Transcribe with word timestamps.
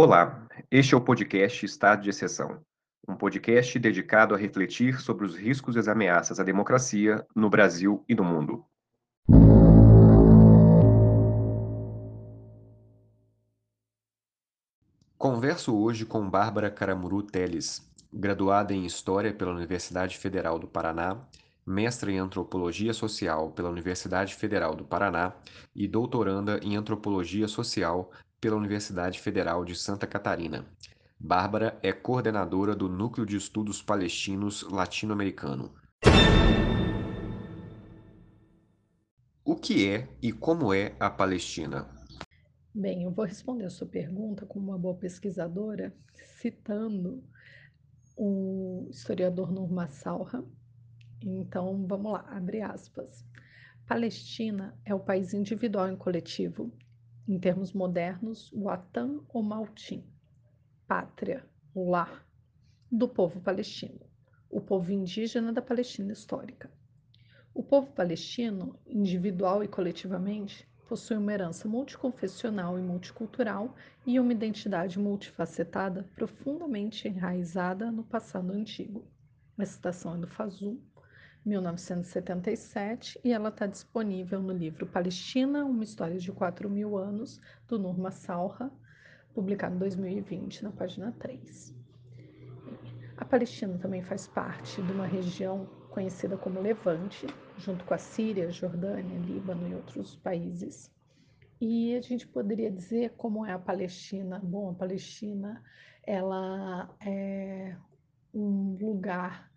Olá, 0.00 0.46
este 0.70 0.94
é 0.94 0.96
o 0.96 1.00
podcast 1.00 1.66
Estado 1.66 2.02
de 2.02 2.10
Exceção, 2.10 2.60
um 3.08 3.16
podcast 3.16 3.76
dedicado 3.80 4.32
a 4.32 4.38
refletir 4.38 5.00
sobre 5.00 5.26
os 5.26 5.34
riscos 5.34 5.74
e 5.74 5.80
as 5.80 5.88
ameaças 5.88 6.38
à 6.38 6.44
democracia 6.44 7.26
no 7.34 7.50
Brasil 7.50 8.04
e 8.08 8.14
no 8.14 8.22
mundo. 8.22 8.64
Converso 15.18 15.76
hoje 15.76 16.06
com 16.06 16.30
Bárbara 16.30 16.70
Caramuru 16.70 17.20
Teles, 17.20 17.84
graduada 18.12 18.72
em 18.72 18.86
História 18.86 19.34
pela 19.34 19.50
Universidade 19.50 20.16
Federal 20.16 20.60
do 20.60 20.68
Paraná, 20.68 21.26
mestra 21.66 22.12
em 22.12 22.18
Antropologia 22.18 22.94
Social 22.94 23.50
pela 23.50 23.68
Universidade 23.68 24.36
Federal 24.36 24.76
do 24.76 24.84
Paraná 24.84 25.34
e 25.74 25.88
doutoranda 25.88 26.60
em 26.62 26.76
Antropologia 26.76 27.48
Social 27.48 28.12
pela 28.40 28.56
Universidade 28.56 29.20
Federal 29.20 29.64
de 29.64 29.74
Santa 29.74 30.06
Catarina. 30.06 30.64
Bárbara 31.18 31.78
é 31.82 31.92
coordenadora 31.92 32.76
do 32.76 32.88
Núcleo 32.88 33.26
de 33.26 33.36
Estudos 33.36 33.82
Palestinos 33.82 34.62
Latino-Americano. 34.62 35.74
O 39.44 39.56
que 39.56 39.88
é 39.88 40.08
e 40.22 40.30
como 40.30 40.72
é 40.72 40.94
a 41.00 41.10
Palestina? 41.10 41.88
Bem, 42.72 43.02
eu 43.02 43.10
vou 43.10 43.24
responder 43.24 43.64
a 43.64 43.70
sua 43.70 43.86
pergunta 43.86 44.46
como 44.46 44.68
uma 44.68 44.78
boa 44.78 44.94
pesquisadora, 44.94 45.92
citando 46.40 47.24
o 48.16 48.86
historiador 48.90 49.50
Nurma 49.50 49.88
Salha. 49.88 50.44
Então, 51.20 51.84
vamos 51.88 52.12
lá, 52.12 52.24
abre 52.28 52.60
aspas. 52.60 53.24
Palestina 53.86 54.78
é 54.84 54.94
o 54.94 55.00
país 55.00 55.34
individual 55.34 55.90
e 55.90 55.96
coletivo 55.96 56.72
em 57.28 57.38
termos 57.38 57.74
modernos, 57.74 58.50
Watan 58.52 59.20
ou 59.28 59.42
Maltim, 59.42 60.02
pátria, 60.86 61.44
lar, 61.76 62.26
do 62.90 63.06
povo 63.06 63.38
palestino, 63.38 64.00
o 64.48 64.62
povo 64.62 64.90
indígena 64.90 65.52
da 65.52 65.60
Palestina 65.60 66.12
histórica. 66.12 66.70
O 67.52 67.62
povo 67.62 67.92
palestino, 67.92 68.78
individual 68.86 69.62
e 69.62 69.68
coletivamente, 69.68 70.66
possui 70.88 71.18
uma 71.18 71.32
herança 71.32 71.68
multiconfessional 71.68 72.78
e 72.78 72.82
multicultural 72.82 73.74
e 74.06 74.18
uma 74.18 74.32
identidade 74.32 74.98
multifacetada 74.98 76.08
profundamente 76.14 77.06
enraizada 77.06 77.92
no 77.92 78.04
passado 78.04 78.52
antigo. 78.52 79.06
A 79.58 79.66
citação 79.66 80.14
é 80.14 80.18
do 80.18 80.26
Fazul, 80.26 80.80
1977, 81.48 83.18
e 83.24 83.32
ela 83.32 83.48
está 83.48 83.66
disponível 83.66 84.40
no 84.40 84.52
livro 84.52 84.86
Palestina, 84.86 85.64
uma 85.64 85.82
história 85.82 86.18
de 86.18 86.30
4 86.30 86.68
mil 86.68 86.96
anos, 86.96 87.40
do 87.66 87.78
Nurma 87.78 88.10
Salha, 88.10 88.70
publicado 89.34 89.74
em 89.74 89.78
2020, 89.78 90.64
na 90.64 90.70
página 90.70 91.12
3. 91.18 91.74
A 93.16 93.24
Palestina 93.24 93.78
também 93.78 94.02
faz 94.02 94.28
parte 94.28 94.80
de 94.82 94.92
uma 94.92 95.06
região 95.06 95.66
conhecida 95.90 96.36
como 96.36 96.60
Levante, 96.60 97.26
junto 97.56 97.84
com 97.84 97.94
a 97.94 97.98
Síria, 97.98 98.50
Jordânia, 98.50 99.18
Líbano 99.18 99.68
e 99.68 99.74
outros 99.74 100.14
países. 100.16 100.92
E 101.60 101.96
a 101.96 102.00
gente 102.00 102.26
poderia 102.28 102.70
dizer 102.70 103.14
como 103.16 103.44
é 103.44 103.52
a 103.52 103.58
Palestina. 103.58 104.38
Bom, 104.38 104.70
a 104.70 104.74
Palestina 104.74 105.60
ela 106.06 106.94
é 107.00 107.76
um 108.32 108.76
lugar 108.80 109.50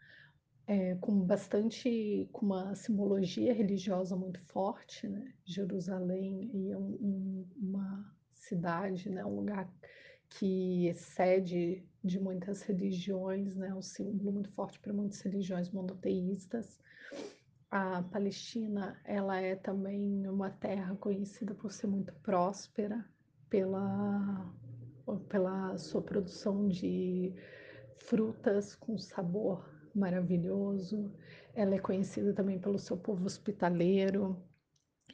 é, 0.71 0.95
com 1.01 1.19
bastante, 1.19 2.29
com 2.31 2.45
uma 2.45 2.73
simbologia 2.75 3.53
religiosa 3.53 4.15
muito 4.15 4.39
forte, 4.39 5.05
né? 5.05 5.33
Jerusalém 5.43 6.49
é 6.71 6.77
um, 6.77 6.97
um, 7.01 7.45
uma 7.57 8.15
cidade, 8.33 9.09
né? 9.09 9.25
Um 9.25 9.35
lugar 9.35 9.69
que 10.29 10.87
excede 10.87 11.83
de 12.01 12.17
muitas 12.21 12.61
religiões, 12.61 13.53
né? 13.53 13.73
Um 13.73 13.81
símbolo 13.81 14.31
muito 14.31 14.49
forte 14.51 14.79
para 14.79 14.93
muitas 14.93 15.19
religiões 15.19 15.69
monoteístas. 15.69 16.79
A 17.69 18.03
Palestina, 18.03 18.97
ela 19.03 19.41
é 19.41 19.57
também 19.57 20.25
uma 20.25 20.51
terra 20.51 20.95
conhecida 20.95 21.53
por 21.53 21.69
ser 21.73 21.87
muito 21.87 22.13
próspera 22.23 23.05
pela 23.49 24.49
pela 25.27 25.77
sua 25.77 26.01
produção 26.01 26.69
de 26.69 27.33
frutas 27.97 28.73
com 28.75 28.97
sabor 28.97 29.70
maravilhoso. 29.93 31.11
Ela 31.53 31.75
é 31.75 31.79
conhecida 31.79 32.33
também 32.33 32.59
pelo 32.59 32.79
seu 32.79 32.97
povo 32.97 33.25
hospitaleiro 33.25 34.41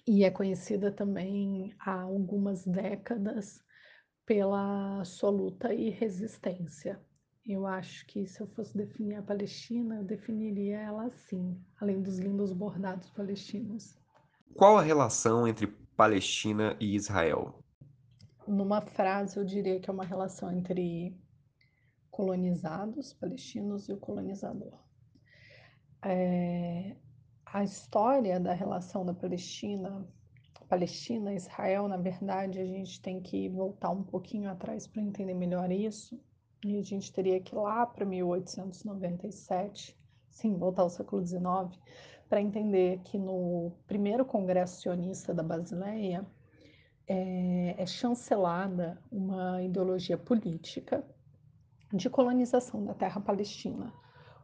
e 0.07 0.23
é 0.23 0.31
conhecida 0.31 0.91
também 0.91 1.73
há 1.79 2.01
algumas 2.01 2.65
décadas 2.65 3.63
pela 4.25 5.03
sua 5.05 5.29
luta 5.29 5.73
e 5.73 5.89
resistência. 5.89 6.99
Eu 7.45 7.65
acho 7.65 8.05
que 8.07 8.27
se 8.27 8.41
eu 8.41 8.47
fosse 8.47 8.75
definir 8.75 9.15
a 9.15 9.21
Palestina, 9.21 9.95
eu 9.95 10.03
definiria 10.03 10.79
ela 10.79 11.05
assim, 11.05 11.57
além 11.79 12.01
dos 12.01 12.19
lindos 12.19 12.51
bordados 12.51 13.09
palestinos. 13.09 13.97
Qual 14.53 14.77
a 14.77 14.81
relação 14.81 15.47
entre 15.47 15.67
Palestina 15.95 16.75
e 16.79 16.93
Israel? 16.93 17.63
Numa 18.45 18.81
frase, 18.81 19.37
eu 19.37 19.45
diria 19.45 19.79
que 19.79 19.89
é 19.89 19.93
uma 19.93 20.03
relação 20.03 20.51
entre 20.51 21.17
colonizados, 22.17 23.13
palestinos 23.13 23.87
e 23.87 23.93
o 23.93 23.97
colonizador. 23.97 24.73
É, 26.03 26.95
a 27.45 27.63
história 27.63 28.39
da 28.39 28.53
relação 28.53 29.05
da 29.05 29.13
Palestina, 29.13 30.03
Palestina 30.67 31.31
Israel, 31.31 31.87
na 31.87 31.97
verdade, 31.97 32.59
a 32.59 32.65
gente 32.65 32.99
tem 33.03 33.21
que 33.21 33.47
voltar 33.49 33.91
um 33.91 34.01
pouquinho 34.01 34.49
atrás 34.49 34.87
para 34.87 35.03
entender 35.03 35.35
melhor 35.35 35.71
isso. 35.71 36.19
E 36.65 36.79
a 36.79 36.81
gente 36.81 37.13
teria 37.13 37.39
que 37.39 37.53
ir 37.53 37.59
lá 37.59 37.85
para 37.85 38.03
1897, 38.03 39.95
sim, 40.27 40.57
voltar 40.57 40.81
ao 40.81 40.89
século 40.89 41.23
XIX, 41.23 41.79
para 42.27 42.41
entender 42.41 42.99
que 43.03 43.19
no 43.19 43.73
primeiro 43.85 44.25
Congresso 44.25 44.81
Sionista 44.81 45.35
da 45.35 45.43
Basileia 45.43 46.25
é, 47.07 47.75
é 47.77 47.85
chancelada 47.85 48.99
uma 49.11 49.61
ideologia 49.61 50.17
política 50.17 51.05
de 51.93 52.09
colonização 52.09 52.83
da 52.83 52.93
terra 52.93 53.21
palestina. 53.21 53.93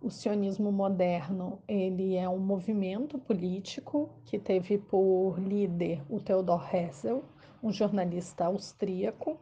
O 0.02 0.10
sionismo 0.10 0.72
moderno, 0.72 1.62
ele 1.68 2.16
é 2.16 2.28
um 2.28 2.40
movimento 2.40 3.18
político 3.18 4.10
que 4.26 4.38
teve 4.38 4.78
por 4.78 5.40
líder 5.40 6.04
o 6.10 6.20
Theodor 6.20 6.76
Herzl, 6.76 7.20
um 7.62 7.72
jornalista 7.72 8.46
austríaco, 8.46 9.38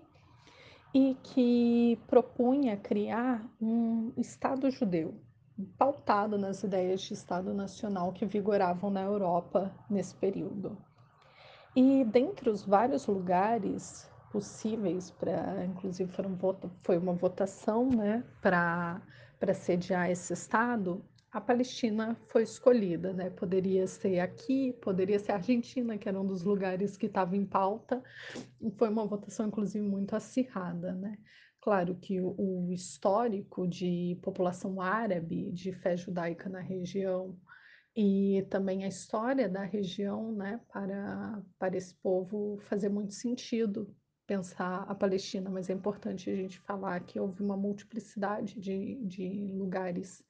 e 0.93 1.15
que 1.23 1.97
propunha 2.07 2.75
criar 2.77 3.49
um 3.61 4.11
Estado 4.17 4.69
judeu, 4.69 5.15
pautado 5.77 6.37
nas 6.37 6.63
ideias 6.63 7.01
de 7.01 7.13
Estado 7.13 7.53
nacional 7.53 8.11
que 8.11 8.25
vigoravam 8.25 8.89
na 8.89 9.01
Europa 9.01 9.73
nesse 9.89 10.13
período. 10.15 10.77
E 11.75 12.03
dentre 12.03 12.49
os 12.49 12.65
vários 12.65 13.07
lugares 13.07 14.10
possíveis 14.31 15.11
para, 15.11 15.65
inclusive 15.65 16.11
foram 16.11 16.37
foi 16.83 16.97
uma 16.97 17.13
votação, 17.13 17.89
né, 17.89 18.23
para 18.41 19.01
sediar 19.53 20.09
esse 20.09 20.33
estado, 20.33 21.03
a 21.31 21.39
Palestina 21.39 22.17
foi 22.27 22.43
escolhida, 22.43 23.13
né? 23.13 23.29
Poderia 23.29 23.87
ser 23.87 24.19
aqui, 24.19 24.73
poderia 24.81 25.17
ser 25.17 25.31
a 25.31 25.35
Argentina, 25.35 25.97
que 25.97 26.09
era 26.09 26.19
um 26.19 26.25
dos 26.25 26.43
lugares 26.43 26.97
que 26.97 27.05
estava 27.05 27.37
em 27.37 27.45
pauta. 27.45 28.03
E 28.59 28.69
foi 28.71 28.89
uma 28.89 29.05
votação, 29.05 29.47
inclusive, 29.47 29.85
muito 29.85 30.13
acirrada, 30.13 30.93
né? 30.93 31.17
Claro 31.61 31.95
que 31.95 32.19
o, 32.19 32.35
o 32.37 32.73
histórico 32.73 33.65
de 33.65 34.19
população 34.21 34.81
árabe, 34.81 35.49
de 35.53 35.71
fé 35.71 35.95
judaica 35.95 36.49
na 36.49 36.59
região, 36.59 37.39
e 37.95 38.45
também 38.49 38.83
a 38.83 38.89
história 38.89 39.47
da 39.47 39.63
região, 39.63 40.33
né, 40.33 40.59
para, 40.71 41.41
para 41.59 41.77
esse 41.77 41.93
povo 41.95 42.57
fazer 42.61 42.89
muito 42.89 43.13
sentido 43.13 43.93
pensar 44.25 44.83
a 44.87 44.95
Palestina, 44.95 45.49
mas 45.49 45.69
é 45.69 45.73
importante 45.73 46.29
a 46.29 46.35
gente 46.35 46.59
falar 46.59 46.99
que 47.01 47.19
houve 47.19 47.41
uma 47.41 47.57
multiplicidade 47.57 48.59
de, 48.59 48.95
de 49.05 49.51
lugares 49.53 50.23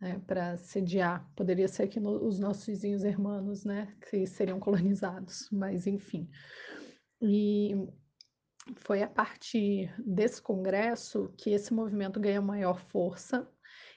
né, 0.00 0.20
para 0.26 0.56
sediar. 0.56 1.28
Poderia 1.34 1.68
ser 1.68 1.84
aqui 1.84 2.00
no, 2.00 2.24
os 2.26 2.38
nossos 2.38 2.66
vizinhos 2.66 3.04
hermanos, 3.04 3.64
né, 3.64 3.94
que 4.08 4.26
seriam 4.26 4.60
colonizados, 4.60 5.48
mas 5.50 5.86
enfim. 5.86 6.28
E 7.20 7.74
foi 8.76 9.02
a 9.02 9.08
partir 9.08 9.92
desse 9.98 10.40
congresso 10.40 11.32
que 11.36 11.50
esse 11.50 11.72
movimento 11.72 12.20
ganhou 12.20 12.42
maior 12.42 12.80
força. 12.80 13.48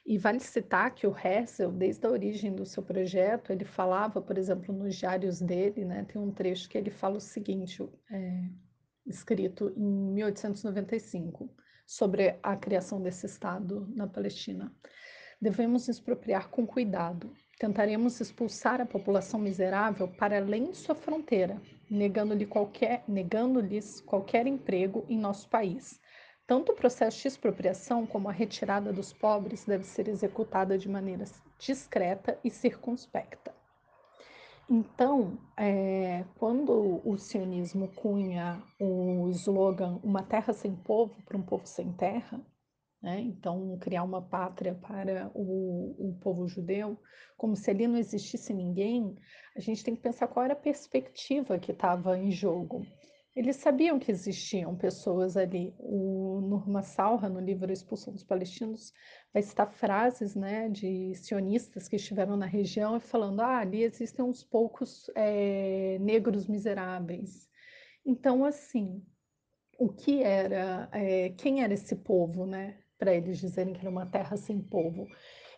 E 0.04 0.18
vale 0.18 0.40
citar 0.40 0.92
que 0.92 1.06
o 1.06 1.16
Herzl, 1.16 1.70
desde 1.70 2.04
a 2.06 2.10
origem 2.10 2.52
do 2.52 2.66
seu 2.66 2.82
projeto, 2.82 3.52
ele 3.52 3.64
falava, 3.64 4.20
por 4.20 4.36
exemplo, 4.36 4.74
nos 4.74 4.96
diários 4.96 5.40
dele, 5.40 5.84
né, 5.84 6.04
tem 6.04 6.20
um 6.20 6.32
trecho 6.32 6.68
que 6.68 6.76
ele 6.76 6.90
fala 6.90 7.18
o 7.18 7.20
seguinte: 7.20 7.88
é, 8.10 8.48
escrito 9.06 9.72
em 9.76 9.84
1895, 9.84 11.50
sobre 11.86 12.38
a 12.42 12.56
criação 12.56 13.00
desse 13.02 13.26
Estado 13.26 13.86
na 13.94 14.06
Palestina. 14.06 14.72
Devemos 15.40 15.88
expropriar 15.88 16.48
com 16.48 16.66
cuidado. 16.66 17.32
Tentaremos 17.58 18.20
expulsar 18.20 18.80
a 18.80 18.86
população 18.86 19.40
miserável 19.40 20.08
para 20.08 20.38
além 20.38 20.70
de 20.70 20.76
sua 20.76 20.94
fronteira, 20.94 21.60
negando-lhes 21.90 22.48
qualquer, 22.48 23.04
negando 23.08 23.60
qualquer 24.06 24.46
emprego 24.46 25.04
em 25.08 25.18
nosso 25.18 25.48
país. 25.48 26.00
Tanto 26.46 26.72
o 26.72 26.76
processo 26.76 27.20
de 27.20 27.28
expropriação 27.28 28.06
como 28.06 28.28
a 28.28 28.32
retirada 28.32 28.92
dos 28.92 29.12
pobres 29.12 29.64
deve 29.64 29.84
ser 29.84 30.08
executada 30.08 30.78
de 30.78 30.88
maneira 30.88 31.24
discreta 31.58 32.38
e 32.42 32.50
circunspecta. 32.50 33.61
Então, 34.70 35.38
é, 35.56 36.24
quando 36.38 37.00
o 37.04 37.18
sionismo 37.18 37.88
cunha 37.88 38.62
o 38.80 39.28
slogan 39.30 40.00
Uma 40.02 40.22
terra 40.22 40.52
sem 40.52 40.74
povo 40.74 41.22
para 41.24 41.36
um 41.36 41.42
povo 41.42 41.66
sem 41.66 41.92
terra, 41.92 42.40
né? 43.02 43.20
então 43.20 43.76
criar 43.78 44.04
uma 44.04 44.22
pátria 44.22 44.74
para 44.74 45.30
o, 45.34 46.10
o 46.10 46.18
povo 46.20 46.46
judeu, 46.46 46.96
como 47.36 47.56
se 47.56 47.70
ali 47.70 47.86
não 47.86 47.98
existisse 47.98 48.54
ninguém, 48.54 49.16
a 49.56 49.60
gente 49.60 49.82
tem 49.82 49.96
que 49.96 50.02
pensar 50.02 50.28
qual 50.28 50.44
era 50.44 50.54
a 50.54 50.56
perspectiva 50.56 51.58
que 51.58 51.72
estava 51.72 52.16
em 52.16 52.30
jogo. 52.30 52.86
Eles 53.34 53.56
sabiam 53.56 53.98
que 53.98 54.10
existiam 54.10 54.76
pessoas 54.76 55.36
ali. 55.38 55.74
O 55.78 56.40
Nurma 56.42 56.82
Salha, 56.82 57.30
no 57.30 57.40
livro 57.40 57.70
A 57.70 57.72
Expulsão 57.72 58.12
dos 58.12 58.22
Palestinos, 58.22 58.92
vai 59.32 59.42
citar 59.42 59.72
frases 59.72 60.34
né, 60.34 60.68
de 60.68 61.14
sionistas 61.14 61.88
que 61.88 61.96
estiveram 61.96 62.36
na 62.36 62.44
região 62.44 63.00
falando: 63.00 63.40
ah, 63.40 63.58
ali 63.58 63.82
existem 63.82 64.22
uns 64.24 64.44
poucos 64.44 65.10
é, 65.14 65.98
negros 66.00 66.46
miseráveis. 66.46 67.48
Então, 68.04 68.44
assim, 68.44 69.02
o 69.78 69.88
que 69.88 70.22
era, 70.22 70.88
é, 70.92 71.30
quem 71.30 71.62
era 71.62 71.72
esse 71.72 71.96
povo, 71.96 72.44
né? 72.44 72.78
Para 72.98 73.14
eles 73.14 73.38
dizerem 73.38 73.72
que 73.72 73.80
era 73.80 73.90
uma 73.90 74.06
terra 74.06 74.36
sem 74.36 74.60
povo. 74.60 75.08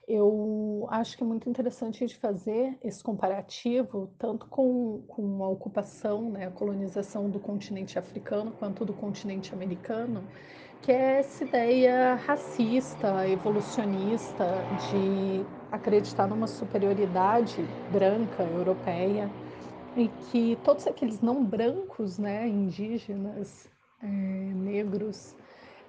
Eu 0.07 0.87
acho 0.91 1.17
que 1.17 1.25
é 1.25 1.27
muito 1.27 1.49
interessante 1.49 2.05
de 2.05 2.15
fazer 2.17 2.77
esse 2.85 3.03
comparativo, 3.03 4.11
tanto 4.19 4.47
com, 4.47 5.03
com 5.09 5.43
a 5.43 5.49
ocupação, 5.49 6.31
né, 6.31 6.47
a 6.47 6.51
colonização 6.51 7.31
do 7.31 7.41
continente 7.41 7.99
africano, 7.99 8.53
quanto 8.59 8.85
do 8.85 8.93
continente 8.93 9.55
americano, 9.55 10.23
que 10.83 10.93
é 10.93 11.21
essa 11.21 11.45
ideia 11.45 12.17
racista, 12.17 13.27
evolucionista, 13.27 14.45
de 14.91 15.43
acreditar 15.73 16.27
numa 16.27 16.47
superioridade 16.47 17.57
branca, 17.91 18.43
europeia, 18.43 19.31
e 19.97 20.09
que 20.31 20.59
todos 20.65 20.87
aqueles 20.87 21.23
não 21.23 21.43
brancos, 21.43 22.19
né, 22.19 22.47
indígenas, 22.47 23.71
é, 24.03 24.07
negros, 24.07 25.35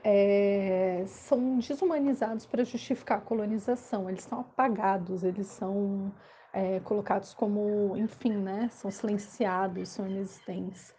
é, 0.08 1.04
são 1.08 1.58
desumanizados 1.58 2.46
para 2.46 2.64
justificar 2.64 3.18
a 3.18 3.22
colonização, 3.22 4.08
eles 4.08 4.22
são 4.24 4.42
apagados, 4.42 5.24
eles 5.24 5.48
são 5.48 6.14
é, 6.54 6.80
colocados 6.82 7.34
como, 7.34 7.98
enfim, 7.98 8.34
né, 8.34 8.70
são 8.72 8.92
silenciados, 8.92 9.90
são 9.90 10.08
inexistentes. 10.08 10.94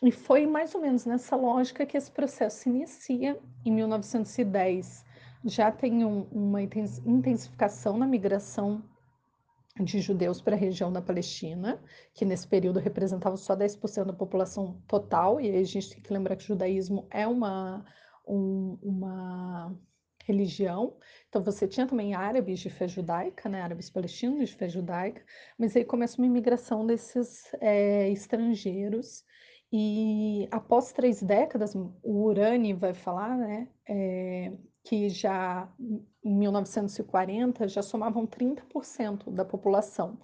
E 0.00 0.12
foi 0.12 0.46
mais 0.46 0.72
ou 0.72 0.80
menos 0.80 1.04
nessa 1.04 1.34
lógica 1.34 1.84
que 1.84 1.96
esse 1.96 2.12
processo 2.12 2.58
se 2.58 2.68
inicia 2.68 3.36
em 3.64 3.72
1910. 3.72 5.04
Já 5.44 5.72
tem 5.72 6.04
um, 6.04 6.22
uma 6.30 6.62
intensificação 6.62 7.98
na 7.98 8.06
migração 8.06 8.84
de 9.80 10.00
judeus 10.00 10.40
para 10.40 10.54
a 10.54 10.58
região 10.58 10.92
da 10.92 11.02
Palestina, 11.02 11.82
que 12.14 12.24
nesse 12.24 12.46
período 12.46 12.78
representava 12.78 13.36
só 13.36 13.56
10% 13.56 14.04
da 14.04 14.12
população 14.12 14.80
total, 14.86 15.40
e 15.40 15.50
a 15.56 15.64
gente 15.64 15.90
tem 15.90 16.00
que 16.00 16.12
lembrar 16.12 16.36
que 16.36 16.44
o 16.44 16.46
judaísmo 16.46 17.08
é 17.10 17.26
uma 17.26 17.84
um, 18.26 18.78
uma 18.82 19.76
religião. 20.24 20.96
Então 21.28 21.42
você 21.42 21.68
tinha 21.68 21.86
também 21.86 22.14
árabes 22.14 22.60
de 22.60 22.70
fé 22.70 22.88
judaica, 22.88 23.48
né, 23.48 23.60
árabes 23.60 23.90
palestinos 23.90 24.48
de 24.48 24.56
fé 24.56 24.68
judaica, 24.68 25.22
mas 25.58 25.76
aí 25.76 25.84
começa 25.84 26.18
uma 26.18 26.26
imigração 26.26 26.86
desses 26.86 27.52
é, 27.60 28.08
estrangeiros 28.10 29.24
e 29.76 30.46
após 30.52 30.92
três 30.92 31.20
décadas, 31.20 31.74
o 31.74 31.92
Urani 32.04 32.72
vai 32.72 32.94
falar, 32.94 33.36
né, 33.36 33.68
é, 33.88 34.52
que 34.84 35.08
já 35.08 35.68
em 36.22 36.32
1940 36.32 37.66
já 37.66 37.82
somavam 37.82 38.24
30% 38.24 39.32
da 39.32 39.44
população. 39.44 40.20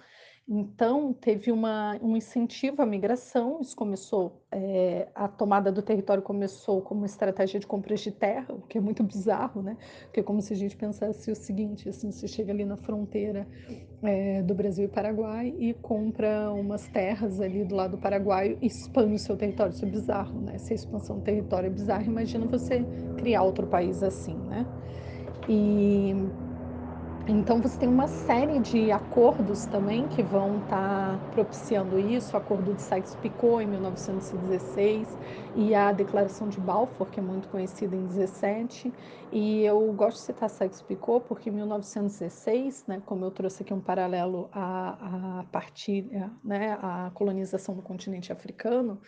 Então, 0.48 1.12
teve 1.12 1.52
uma, 1.52 1.96
um 2.02 2.16
incentivo 2.16 2.82
à 2.82 2.86
migração, 2.86 3.60
isso 3.60 3.76
começou, 3.76 4.42
é, 4.50 5.08
a 5.14 5.28
tomada 5.28 5.70
do 5.70 5.80
território 5.80 6.22
começou 6.22 6.82
como 6.82 7.04
estratégia 7.04 7.60
de 7.60 7.66
compras 7.68 8.00
de 8.00 8.10
terra, 8.10 8.52
o 8.54 8.62
que 8.62 8.76
é 8.76 8.80
muito 8.80 9.02
bizarro, 9.04 9.62
né? 9.62 9.76
Porque 10.06 10.18
é 10.18 10.22
como 10.24 10.42
se 10.42 10.52
a 10.52 10.56
gente 10.56 10.76
pensasse 10.76 11.30
o 11.30 11.36
seguinte, 11.36 11.88
assim, 11.88 12.10
você 12.10 12.26
chega 12.26 12.52
ali 12.52 12.64
na 12.64 12.76
fronteira 12.76 13.46
é, 14.02 14.42
do 14.42 14.52
Brasil 14.52 14.86
e 14.86 14.88
Paraguai 14.88 15.54
e 15.56 15.72
compra 15.74 16.50
umas 16.52 16.88
terras 16.88 17.40
ali 17.40 17.64
do 17.64 17.76
lado 17.76 17.92
do 17.92 17.98
Paraguai 17.98 18.58
e 18.60 18.66
expande 18.66 19.14
o 19.14 19.18
seu 19.18 19.36
território, 19.36 19.72
isso 19.72 19.84
é 19.84 19.88
bizarro, 19.88 20.40
né? 20.40 20.58
Se 20.58 20.72
a 20.72 20.76
expansão 20.76 21.18
do 21.18 21.22
território 21.22 21.68
é 21.68 21.70
bizarra, 21.70 22.04
imagina 22.04 22.46
você 22.46 22.84
criar 23.16 23.44
outro 23.44 23.68
país 23.68 24.02
assim, 24.02 24.34
né? 24.36 24.66
E 25.48 26.12
então 27.26 27.60
você 27.60 27.78
tem 27.78 27.88
uma 27.88 28.06
série 28.06 28.58
de 28.58 28.90
acordos 28.90 29.66
também 29.66 30.08
que 30.08 30.22
vão 30.22 30.58
estar 30.58 31.18
tá 31.18 31.24
propiciando 31.30 31.98
isso, 31.98 32.34
o 32.34 32.38
acordo 32.38 32.74
de 32.74 32.82
Sykes-Picot 32.82 33.62
em 33.62 33.66
1916 33.66 35.18
e 35.54 35.74
a 35.74 35.92
Declaração 35.92 36.48
de 36.48 36.58
Balfour, 36.58 37.08
que 37.08 37.20
é 37.20 37.22
muito 37.22 37.48
conhecida 37.48 37.94
em 37.94 38.06
17. 38.06 38.92
E 39.30 39.62
eu 39.64 39.92
gosto 39.92 40.18
de 40.18 40.22
citar 40.24 40.48
Sykes-Picot 40.48 41.26
porque 41.28 41.50
em 41.50 41.52
1916, 41.52 42.86
né, 42.86 43.02
como 43.04 43.24
eu 43.24 43.30
trouxe 43.30 43.62
aqui 43.62 43.74
um 43.74 43.80
paralelo 43.80 44.48
à, 44.52 45.40
à 45.40 45.44
partilha, 45.44 46.32
né, 46.42 46.78
à 46.80 47.10
colonização 47.14 47.76
do 47.76 47.82
continente 47.82 48.32
africano, 48.32 49.00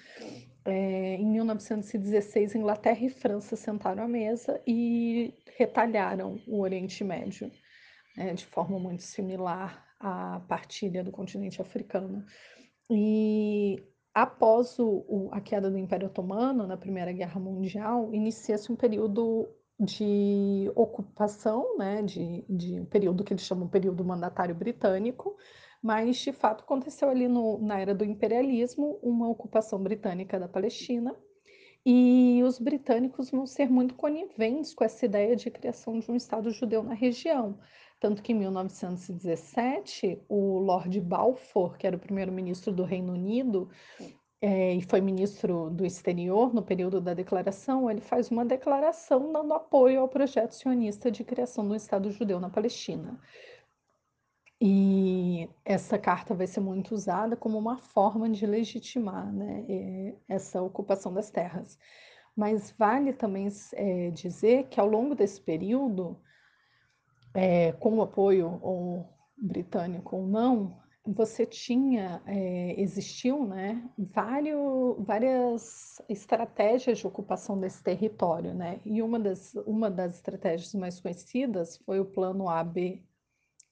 é, 0.64 1.14
em 1.16 1.26
1916 1.26 2.54
Inglaterra 2.54 3.04
e 3.04 3.10
França 3.10 3.56
sentaram 3.56 4.04
à 4.04 4.08
mesa 4.08 4.60
e 4.66 5.34
retalharam 5.56 6.38
o 6.46 6.60
Oriente 6.60 7.02
Médio 7.02 7.50
né, 8.16 8.34
de 8.34 8.46
forma 8.46 8.78
muito 8.78 9.02
similar 9.02 9.84
à 9.98 10.40
partilha 10.48 11.02
do 11.04 11.12
continente 11.12 11.60
africano. 11.60 12.24
E 12.90 13.82
após 14.14 14.78
o, 14.78 15.04
o, 15.08 15.28
a 15.32 15.40
queda 15.40 15.70
do 15.70 15.78
Império 15.78 16.08
Otomano, 16.08 16.66
na 16.66 16.76
Primeira 16.76 17.12
Guerra 17.12 17.40
Mundial, 17.40 18.12
inicia-se 18.12 18.70
um 18.70 18.76
período 18.76 19.48
de 19.78 20.70
ocupação, 20.74 21.76
né, 21.76 22.02
de, 22.02 22.44
de 22.48 22.80
um 22.80 22.84
período 22.84 23.24
que 23.24 23.32
eles 23.32 23.44
chamam 23.44 23.68
período 23.68 24.04
mandatário 24.04 24.54
britânico, 24.54 25.36
mas 25.82 26.18
de 26.18 26.32
fato 26.32 26.62
aconteceu 26.62 27.08
ali 27.08 27.26
no, 27.26 27.58
na 27.58 27.80
era 27.80 27.94
do 27.94 28.04
imperialismo 28.04 29.00
uma 29.02 29.28
ocupação 29.28 29.82
britânica 29.82 30.38
da 30.38 30.48
Palestina, 30.48 31.16
e 31.84 32.40
os 32.44 32.60
britânicos 32.60 33.30
vão 33.30 33.44
ser 33.44 33.68
muito 33.68 33.94
coniventes 33.96 34.72
com 34.72 34.84
essa 34.84 35.04
ideia 35.04 35.34
de 35.34 35.50
criação 35.50 35.98
de 35.98 36.08
um 36.10 36.14
Estado 36.14 36.48
judeu 36.50 36.82
na 36.84 36.94
região. 36.94 37.58
Tanto 38.02 38.20
que 38.20 38.32
em 38.32 38.34
1917, 38.34 40.20
o 40.28 40.58
Lord 40.58 41.00
Balfour, 41.00 41.78
que 41.78 41.86
era 41.86 41.94
o 41.94 42.00
primeiro-ministro 42.00 42.72
do 42.72 42.82
Reino 42.82 43.12
Unido, 43.12 43.70
é, 44.40 44.74
e 44.74 44.82
foi 44.82 45.00
ministro 45.00 45.70
do 45.70 45.86
exterior 45.86 46.52
no 46.52 46.64
período 46.64 47.00
da 47.00 47.14
declaração, 47.14 47.88
ele 47.88 48.00
faz 48.00 48.28
uma 48.28 48.44
declaração 48.44 49.32
dando 49.32 49.54
apoio 49.54 50.00
ao 50.00 50.08
projeto 50.08 50.50
sionista 50.50 51.12
de 51.12 51.22
criação 51.22 51.68
do 51.68 51.76
Estado 51.76 52.10
judeu 52.10 52.40
na 52.40 52.50
Palestina. 52.50 53.20
E 54.60 55.48
essa 55.64 55.96
carta 55.96 56.34
vai 56.34 56.48
ser 56.48 56.58
muito 56.58 56.96
usada 56.96 57.36
como 57.36 57.56
uma 57.56 57.78
forma 57.78 58.28
de 58.28 58.44
legitimar 58.46 59.32
né, 59.32 59.64
eh, 59.68 60.16
essa 60.28 60.60
ocupação 60.60 61.14
das 61.14 61.30
terras. 61.30 61.78
Mas 62.34 62.72
vale 62.72 63.12
também 63.12 63.46
é, 63.74 64.10
dizer 64.10 64.64
que 64.68 64.80
ao 64.80 64.88
longo 64.88 65.14
desse 65.14 65.40
período, 65.40 66.20
é, 67.34 67.72
com 67.72 67.96
o 67.96 68.02
apoio 68.02 68.58
ou 68.62 69.08
britânico 69.36 70.16
ou 70.16 70.26
não, 70.26 70.80
você 71.04 71.44
tinha, 71.44 72.22
é, 72.26 72.80
existiam 72.80 73.44
né, 73.44 73.90
vários, 73.98 74.96
várias 75.00 76.00
estratégias 76.08 76.98
de 76.98 77.06
ocupação 77.06 77.58
desse 77.58 77.82
território, 77.82 78.54
né? 78.54 78.80
E 78.84 79.02
uma 79.02 79.18
das, 79.18 79.52
uma 79.66 79.90
das 79.90 80.14
estratégias 80.14 80.72
mais 80.74 81.00
conhecidas 81.00 81.76
foi 81.78 81.98
o 81.98 82.04
plano 82.04 82.48
AB 82.48 83.04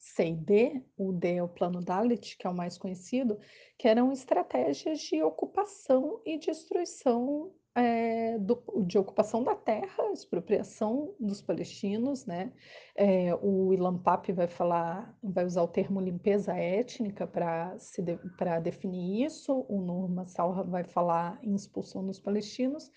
C 0.01 0.29
e 0.29 0.35
D, 0.35 0.83
o 0.97 1.13
D 1.13 1.35
é 1.35 1.43
o 1.43 1.49
plano 1.49 1.81
Dalit, 1.81 2.37
que 2.37 2.47
é 2.47 2.51
o 2.51 2.55
mais 2.55 2.77
conhecido, 2.77 3.39
que 3.79 3.87
eram 3.87 4.11
estratégias 4.11 4.99
de 4.99 5.23
ocupação 5.23 6.21
e 6.25 6.39
destruição 6.39 7.53
é, 7.75 8.39
do, 8.39 8.63
de 8.85 8.99
ocupação 8.99 9.43
da 9.45 9.55
terra, 9.55 10.13
expropriação 10.13 11.15
dos 11.21 11.41
palestinos, 11.41 12.27
né? 12.27 12.53
É, 12.97 13.35
o 13.37 13.73
Ilan 13.73 13.99
Pape 13.99 14.33
vai 14.33 14.49
falar, 14.49 15.17
vai 15.23 15.45
usar 15.45 15.63
o 15.63 15.69
termo 15.69 16.01
limpeza 16.01 16.55
étnica 16.55 17.27
para 17.27 17.77
de, 17.99 18.17
para 18.37 18.59
definir 18.59 19.25
isso. 19.25 19.65
O 19.69 19.81
Nurma 19.81 20.27
Salha 20.27 20.63
vai 20.65 20.85
falar 20.85 21.39
em 21.43 21.55
expulsão 21.55 22.05
dos 22.05 22.19
palestinos 22.19 22.91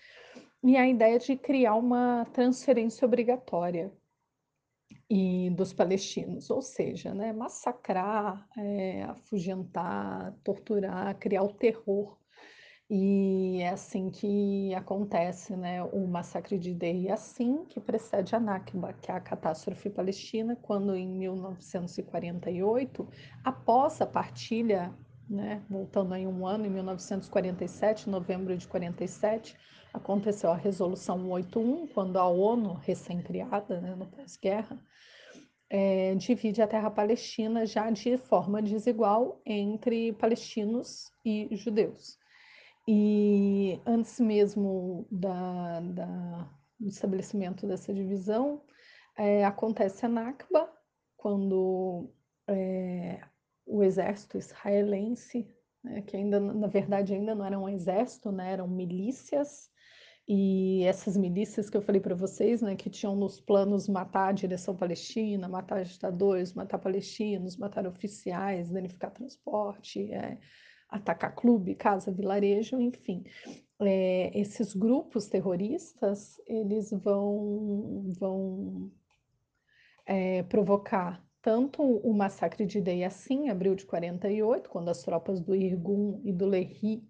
e 0.62 0.76
a 0.76 0.88
ideia 0.88 1.18
de 1.18 1.36
criar 1.36 1.76
uma 1.76 2.24
transferência 2.32 3.06
obrigatória 3.06 3.92
e 5.08 5.50
dos 5.50 5.72
palestinos, 5.72 6.50
ou 6.50 6.62
seja, 6.62 7.12
né, 7.14 7.32
massacrar, 7.32 8.48
é, 8.56 9.02
afugentar, 9.04 10.34
torturar, 10.42 11.16
criar 11.18 11.42
o 11.42 11.52
terror 11.52 12.18
E 12.90 13.62
é 13.62 13.70
assim 13.70 14.10
que 14.10 14.74
acontece, 14.74 15.56
né, 15.56 15.82
o 15.82 16.06
massacre 16.06 16.58
de 16.58 16.74
Deir 16.74 17.06
Yassin, 17.06 17.64
que 17.64 17.80
precede 17.80 18.36
a 18.36 18.40
Nakba, 18.40 18.92
que 18.92 19.10
é 19.10 19.14
a 19.14 19.20
catástrofe 19.20 19.88
palestina, 19.88 20.54
quando 20.60 20.94
em 20.94 21.08
1948, 21.08 23.08
após 23.42 24.02
a 24.02 24.06
partilha, 24.06 24.92
né, 25.28 25.62
voltando 25.70 26.12
aí 26.12 26.26
um 26.26 26.46
ano, 26.46 26.66
em 26.66 26.70
1947, 26.70 28.10
novembro 28.10 28.54
de 28.54 28.68
47, 28.68 29.56
aconteceu 29.94 30.50
a 30.50 30.56
Resolução 30.56 31.16
181, 31.16 31.86
quando 31.86 32.18
a 32.18 32.28
ONU, 32.28 32.74
recém-criada, 32.74 33.80
né, 33.80 33.94
no 33.94 34.06
pós-guerra, 34.06 34.78
é, 35.70 36.14
divide 36.16 36.60
a 36.60 36.66
terra 36.66 36.90
palestina 36.90 37.64
já 37.64 37.90
de 37.90 38.18
forma 38.18 38.60
desigual 38.60 39.40
entre 39.46 40.12
palestinos 40.12 41.10
e 41.24 41.48
judeus. 41.56 42.18
E 42.86 43.80
antes 43.86 44.20
mesmo 44.20 45.06
da, 45.10 45.80
da, 45.80 46.50
do 46.78 46.88
estabelecimento 46.88 47.66
dessa 47.66 47.92
divisão, 47.94 48.62
é, 49.16 49.44
acontece 49.44 50.04
a 50.04 50.08
Nakba, 50.08 50.70
quando 51.16 52.12
é, 52.46 53.20
o 53.64 53.82
exército 53.82 54.36
israelense, 54.36 55.48
né, 55.82 56.02
que 56.02 56.16
ainda, 56.16 56.38
na 56.38 56.66
verdade, 56.66 57.14
ainda 57.14 57.34
não 57.34 57.44
era 57.44 57.58
um 57.58 57.68
exército, 57.68 58.30
né, 58.30 58.52
eram 58.52 58.68
milícias, 58.68 59.70
e 60.26 60.82
essas 60.84 61.16
milícias 61.16 61.68
que 61.68 61.76
eu 61.76 61.82
falei 61.82 62.00
para 62.00 62.14
vocês, 62.14 62.62
né, 62.62 62.74
que 62.74 62.88
tinham 62.88 63.14
nos 63.14 63.40
planos 63.40 63.88
matar 63.88 64.28
a 64.28 64.32
direção 64.32 64.74
palestina, 64.74 65.48
matar 65.48 65.78
agitadores, 65.78 66.54
matar 66.54 66.78
palestinos, 66.78 67.56
matar 67.56 67.86
oficiais, 67.86 68.70
danificar 68.70 69.10
transporte, 69.10 70.10
é, 70.12 70.38
atacar 70.94 71.34
clube, 71.34 71.74
casa, 71.74 72.12
vilarejo, 72.12 72.80
enfim. 72.80 73.24
É, 73.80 74.30
esses 74.38 74.74
grupos 74.74 75.26
terroristas, 75.26 76.40
eles 76.46 76.90
vão, 76.92 78.12
vão 78.18 78.92
é, 80.06 80.44
provocar 80.44 81.22
tanto 81.42 81.82
o 81.82 82.14
massacre 82.14 82.64
de 82.64 82.80
Deyassim, 82.80 83.50
abril 83.50 83.74
de 83.74 83.84
48, 83.84 84.70
quando 84.70 84.88
as 84.88 85.02
tropas 85.02 85.40
do 85.40 85.54
Irgun 85.54 86.22
e 86.24 86.32
do 86.32 86.46
Lehi, 86.46 87.06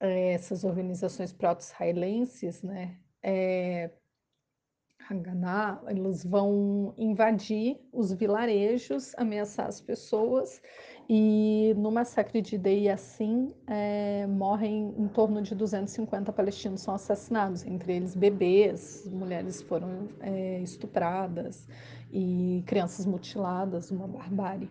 é, 0.00 0.32
essas 0.32 0.64
organizações 0.64 1.32
proto-israelenses, 1.32 2.62
né, 2.62 2.98
é, 3.22 3.90
eles 5.88 6.24
vão 6.24 6.94
invadir 6.96 7.78
os 7.92 8.12
vilarejos, 8.12 9.14
ameaçar 9.16 9.66
as 9.66 9.80
pessoas 9.80 10.60
e 11.08 11.74
no 11.76 11.90
massacre 11.90 12.40
de 12.40 12.56
Dei 12.56 12.86
Yassin 12.86 13.52
é, 13.66 14.26
morrem 14.26 14.94
em 14.96 15.08
torno 15.08 15.42
de 15.42 15.54
250 15.54 16.32
palestinos 16.32 16.80
são 16.80 16.94
assassinados, 16.94 17.64
entre 17.66 17.94
eles 17.96 18.14
bebês, 18.14 19.06
mulheres 19.10 19.60
foram 19.62 20.08
é, 20.20 20.60
estupradas 20.60 21.68
e 22.12 22.62
crianças 22.66 23.04
mutiladas, 23.04 23.90
uma 23.90 24.06
barbárie. 24.06 24.70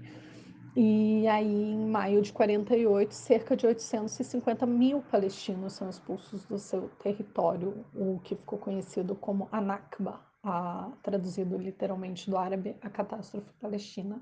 E 0.75 1.27
aí, 1.27 1.71
em 1.71 1.85
maio 1.85 2.19
de 2.19 2.33
48, 2.33 3.13
cerca 3.13 3.55
de 3.55 3.67
850 3.67 4.65
mil 4.65 5.03
palestinos 5.03 5.73
são 5.73 5.87
expulsos 5.87 6.45
do 6.45 6.57
seu 6.57 6.89
território, 7.03 7.85
o 7.93 8.19
que 8.23 8.35
ficou 8.35 8.57
conhecido 8.57 9.13
como 9.13 9.47
a 9.51 9.61
Nakba, 9.61 10.19
a, 10.41 10.91
traduzido 11.03 11.57
literalmente 11.59 12.27
do 12.27 12.37
árabe, 12.37 12.75
a 12.81 12.89
catástrofe 12.89 13.53
palestina. 13.61 14.19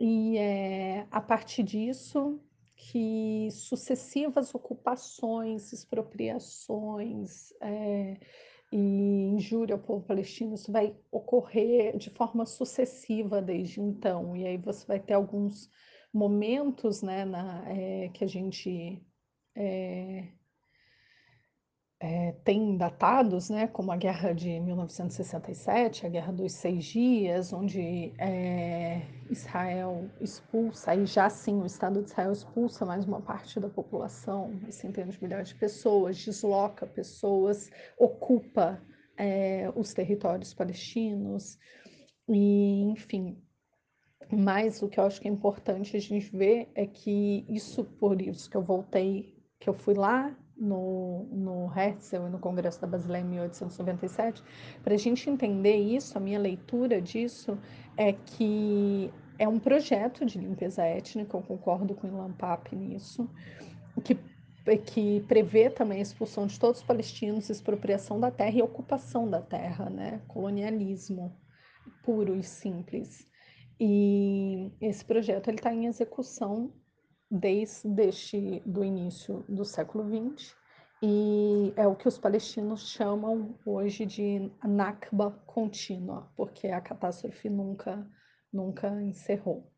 E 0.00 0.38
é 0.38 1.06
a 1.10 1.20
partir 1.20 1.62
disso 1.62 2.40
que 2.74 3.50
sucessivas 3.52 4.54
ocupações, 4.54 5.70
expropriações 5.70 7.52
é, 7.60 8.18
e 8.72 8.78
injúria 9.34 9.74
ao 9.74 9.80
povo 9.80 10.02
palestino, 10.06 10.54
isso 10.54 10.72
vai 10.72 10.96
ocorrer 11.10 11.98
de 11.98 12.08
forma 12.08 12.46
sucessiva 12.46 13.42
desde 13.42 13.82
então. 13.82 14.34
E 14.34 14.46
aí 14.46 14.56
você 14.56 14.86
vai 14.86 14.98
ter 14.98 15.12
alguns 15.12 15.68
momentos 16.10 17.02
né, 17.02 17.26
na, 17.26 17.70
é, 17.70 18.08
que 18.08 18.24
a 18.24 18.26
gente 18.26 19.04
é, 19.54 20.28
é, 22.02 22.32
tem 22.44 22.78
datados, 22.78 23.50
né, 23.50 23.66
como 23.66 23.92
a 23.92 23.96
Guerra 23.96 24.32
de 24.32 24.58
1967, 24.58 26.06
a 26.06 26.08
Guerra 26.08 26.32
dos 26.32 26.52
Seis 26.52 26.86
Dias, 26.86 27.52
onde 27.52 28.14
é, 28.18 29.02
Israel 29.30 30.08
expulsa, 30.18 30.92
aí 30.92 31.04
já 31.04 31.28
sim 31.28 31.60
o 31.60 31.66
Estado 31.66 32.02
de 32.02 32.08
Israel 32.08 32.32
expulsa 32.32 32.86
mais 32.86 33.04
uma 33.04 33.20
parte 33.20 33.60
da 33.60 33.68
população, 33.68 34.58
centenas 34.70 35.16
de 35.16 35.22
milhares 35.22 35.48
de 35.48 35.56
pessoas, 35.56 36.16
desloca 36.16 36.86
pessoas, 36.86 37.70
ocupa 37.98 38.80
é, 39.18 39.70
os 39.76 39.92
territórios 39.92 40.54
palestinos, 40.54 41.58
e 42.26 42.82
enfim. 42.84 43.36
Mas 44.32 44.80
o 44.80 44.88
que 44.88 44.98
eu 44.98 45.04
acho 45.04 45.20
que 45.20 45.28
é 45.28 45.30
importante 45.30 45.96
a 45.96 46.00
gente 46.00 46.34
ver 46.34 46.70
é 46.74 46.86
que 46.86 47.44
isso, 47.46 47.84
por 47.84 48.22
isso 48.22 48.48
que 48.48 48.56
eu 48.56 48.62
voltei, 48.62 49.36
que 49.58 49.68
eu 49.68 49.74
fui 49.74 49.92
lá 49.92 50.34
no, 50.60 51.24
no 51.32 51.72
Herzl 51.74 52.26
e 52.26 52.30
no 52.30 52.38
Congresso 52.38 52.80
da 52.80 52.86
Basileia 52.86 53.22
em 53.22 53.28
1897, 53.28 54.42
para 54.84 54.94
a 54.94 54.98
gente 54.98 55.28
entender 55.30 55.76
isso, 55.76 56.16
a 56.18 56.20
minha 56.20 56.38
leitura 56.38 57.00
disso 57.00 57.58
é 57.96 58.12
que 58.12 59.10
é 59.38 59.48
um 59.48 59.58
projeto 59.58 60.24
de 60.26 60.38
limpeza 60.38 60.84
étnica, 60.84 61.36
eu 61.36 61.42
concordo 61.42 61.94
com 61.94 62.06
o 62.06 62.10
Ilan 62.10 62.32
Pape 62.32 62.76
nisso, 62.76 63.28
que, 64.04 64.18
que 64.84 65.20
prevê 65.22 65.70
também 65.70 65.98
a 65.98 66.02
expulsão 66.02 66.46
de 66.46 66.60
todos 66.60 66.80
os 66.80 66.86
palestinos, 66.86 67.48
expropriação 67.48 68.20
da 68.20 68.30
terra 68.30 68.58
e 68.58 68.62
ocupação 68.62 69.28
da 69.28 69.40
terra, 69.40 69.88
né? 69.88 70.20
colonialismo 70.28 71.34
puro 72.02 72.36
e 72.36 72.42
simples. 72.42 73.26
E 73.80 74.70
esse 74.78 75.02
projeto 75.02 75.50
está 75.50 75.72
em 75.72 75.86
execução 75.86 76.70
desde 77.30 78.02
este, 78.02 78.62
do 78.66 78.84
início 78.84 79.44
do 79.48 79.64
século 79.64 80.04
XX 80.04 80.58
e 81.02 81.72
é 81.76 81.86
o 81.86 81.96
que 81.96 82.06
os 82.06 82.18
palestinos 82.18 82.90
chamam 82.90 83.58
hoje 83.64 84.04
de 84.04 84.50
Nakba 84.62 85.30
contínua, 85.46 86.30
porque 86.36 86.68
a 86.68 86.80
catástrofe 86.80 87.48
nunca, 87.48 88.06
nunca 88.52 88.88
encerrou. 89.02 89.72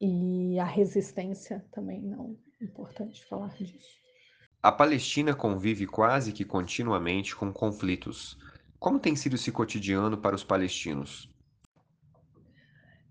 E 0.00 0.58
a 0.60 0.64
resistência 0.64 1.66
também 1.72 2.00
não. 2.00 2.38
É 2.60 2.64
importante 2.64 3.24
falar 3.24 3.52
disso. 3.56 3.96
A 4.62 4.70
Palestina 4.70 5.34
convive 5.34 5.86
quase 5.86 6.32
que 6.32 6.44
continuamente 6.44 7.34
com 7.34 7.52
conflitos. 7.52 8.38
Como 8.78 9.00
tem 9.00 9.16
sido 9.16 9.34
esse 9.34 9.50
cotidiano 9.50 10.16
para 10.16 10.36
os 10.36 10.44
palestinos? 10.44 11.28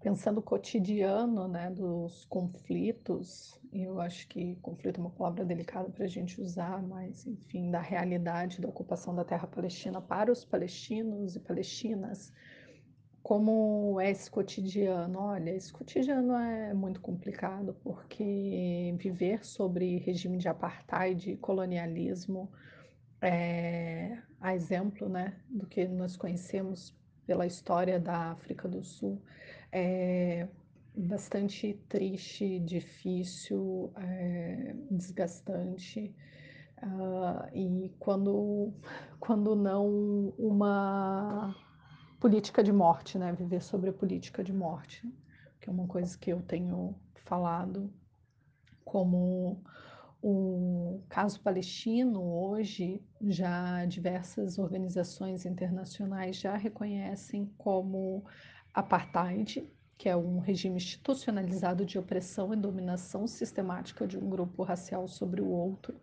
Pensando 0.05 0.37
o 0.37 0.43
cotidiano 0.43 1.47
né, 1.47 1.71
dos 1.71 2.25
conflitos, 2.25 3.59
eu 3.73 3.99
acho 3.99 4.27
que 4.27 4.55
conflito 4.57 4.99
é 4.99 5.01
uma 5.01 5.09
palavra 5.09 5.43
delicada 5.43 5.89
para 5.89 6.05
a 6.05 6.07
gente 6.07 6.39
usar, 6.39 6.79
mas 6.83 7.25
enfim, 7.25 7.71
da 7.71 7.81
realidade 7.81 8.61
da 8.61 8.69
ocupação 8.69 9.15
da 9.15 9.25
terra 9.25 9.47
palestina 9.47 9.99
para 9.99 10.31
os 10.31 10.45
palestinos 10.45 11.35
e 11.35 11.39
palestinas, 11.39 12.31
como 13.23 13.99
é 13.99 14.11
esse 14.11 14.29
cotidiano? 14.29 15.17
Olha, 15.17 15.49
esse 15.49 15.73
cotidiano 15.73 16.35
é 16.35 16.71
muito 16.71 17.01
complicado 17.01 17.75
porque 17.83 18.93
viver 18.99 19.43
sobre 19.43 19.97
regime 19.97 20.37
de 20.37 20.47
apartheid 20.47 21.31
e 21.31 21.37
colonialismo, 21.37 22.51
é, 23.23 24.19
a 24.39 24.53
exemplo 24.53 25.09
né, 25.09 25.33
do 25.49 25.65
que 25.65 25.87
nós 25.87 26.15
conhecemos 26.15 26.95
pela 27.25 27.47
história 27.47 27.99
da 27.99 28.29
África 28.29 28.67
do 28.67 28.83
Sul, 28.83 29.19
é 29.77 30.47
bastante 30.95 31.73
triste, 31.89 32.59
difícil, 32.59 33.91
é, 33.97 34.73
desgastante. 34.89 36.15
Uh, 36.81 37.53
e 37.53 37.93
quando, 37.99 38.73
quando 39.19 39.55
não 39.55 40.33
uma 40.37 41.53
política 42.19 42.63
de 42.63 42.71
morte, 42.71 43.17
né? 43.17 43.33
Viver 43.33 43.61
sobre 43.61 43.89
a 43.89 43.93
política 43.93 44.41
de 44.43 44.53
morte, 44.53 45.01
que 45.59 45.69
é 45.69 45.73
uma 45.73 45.87
coisa 45.87 46.17
que 46.17 46.31
eu 46.31 46.41
tenho 46.41 46.95
falado 47.25 47.93
como 48.85 49.61
o 50.21 51.03
caso 51.09 51.39
palestino 51.41 52.21
hoje 52.23 53.03
já 53.21 53.85
diversas 53.85 54.57
organizações 54.57 55.45
internacionais 55.45 56.37
já 56.37 56.55
reconhecem 56.55 57.45
como 57.57 58.23
apartheid, 58.75 59.67
que 59.97 60.09
é 60.09 60.15
um 60.15 60.39
regime 60.39 60.75
institucionalizado 60.75 61.85
de 61.85 61.97
opressão 61.97 62.53
e 62.53 62.57
dominação 62.57 63.25
sistemática 63.25 64.05
de 64.05 64.17
um 64.17 64.29
grupo 64.29 64.61
racial 64.63 65.07
sobre 65.07 65.41
o 65.41 65.47
outro, 65.47 65.95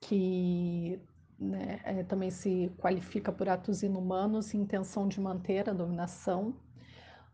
que 0.00 1.02
né, 1.38 1.80
é, 1.84 2.02
também 2.04 2.30
se 2.30 2.70
qualifica 2.78 3.32
por 3.32 3.48
atos 3.48 3.82
inumanos 3.82 4.54
e 4.54 4.56
intenção 4.56 5.08
de 5.08 5.20
manter 5.20 5.68
a 5.68 5.72
dominação. 5.72 6.54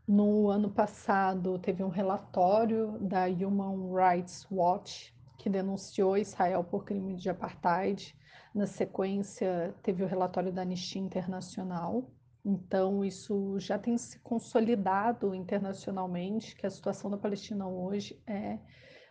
No 0.08 0.48
ano 0.48 0.70
passado, 0.70 1.58
teve 1.58 1.82
um 1.82 1.88
relatório 1.88 2.96
da 3.00 3.26
Human 3.26 3.92
Rights 3.92 4.46
Watch, 4.50 5.14
que 5.36 5.50
denunciou 5.50 6.16
Israel 6.16 6.64
por 6.64 6.84
crime 6.84 7.16
de 7.16 7.28
apartheid. 7.28 8.16
Na 8.54 8.66
sequência, 8.66 9.74
teve 9.82 10.02
o 10.02 10.06
relatório 10.06 10.52
da 10.52 10.62
Anistia 10.62 11.02
Internacional. 11.02 12.08
Então, 12.48 13.04
isso 13.04 13.58
já 13.58 13.76
tem 13.76 13.98
se 13.98 14.20
consolidado 14.20 15.34
internacionalmente, 15.34 16.54
que 16.54 16.64
a 16.64 16.70
situação 16.70 17.10
da 17.10 17.18
Palestina 17.18 17.66
hoje 17.66 18.22
é 18.24 18.60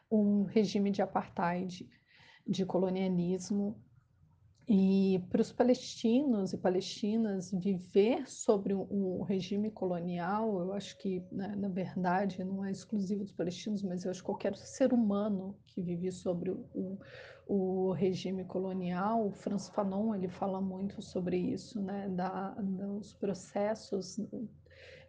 um 0.09 0.43
regime 0.43 0.89
de 0.89 1.01
apartheid, 1.01 1.85
de 2.47 2.65
colonialismo, 2.65 3.77
e 4.67 5.21
para 5.29 5.41
os 5.41 5.51
palestinos 5.51 6.53
e 6.53 6.57
palestinas, 6.57 7.51
viver 7.51 8.27
sobre 8.27 8.73
um, 8.73 9.21
regime 9.21 9.69
colonial, 9.69 10.59
eu 10.59 10.73
acho 10.73 10.97
que, 10.97 11.21
né, 11.31 11.55
na 11.55 11.67
verdade, 11.67 12.43
não 12.43 12.65
é 12.65 12.71
exclusivo 12.71 13.23
dos 13.23 13.33
palestinos, 13.33 13.83
mas 13.83 14.05
eu 14.05 14.11
acho 14.11 14.21
que 14.21 14.25
qualquer 14.25 14.55
ser 14.55 14.91
humano 14.91 15.55
que 15.67 15.81
vive 15.81 16.11
sobre 16.11 16.49
o, 16.49 16.97
o 17.47 17.91
regime 17.91 18.43
colonial, 18.43 19.27
o 19.27 19.31
Franz 19.31 19.69
Fanon, 19.69 20.15
ele 20.15 20.27
fala 20.27 20.59
muito 20.59 21.01
sobre 21.01 21.37
isso, 21.37 21.81
né, 21.81 22.09
da, 22.09 22.49
dos 22.51 23.13
processos 23.13 24.19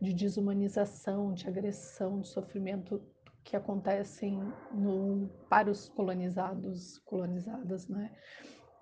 de 0.00 0.12
desumanização, 0.12 1.32
de 1.32 1.48
agressão, 1.48 2.20
de 2.20 2.28
sofrimento 2.28 3.02
que 3.42 3.56
acontecem 3.56 4.38
no, 4.72 5.28
para 5.48 5.70
os 5.70 5.88
colonizados, 5.88 6.98
colonizadas, 6.98 7.88
né, 7.88 8.10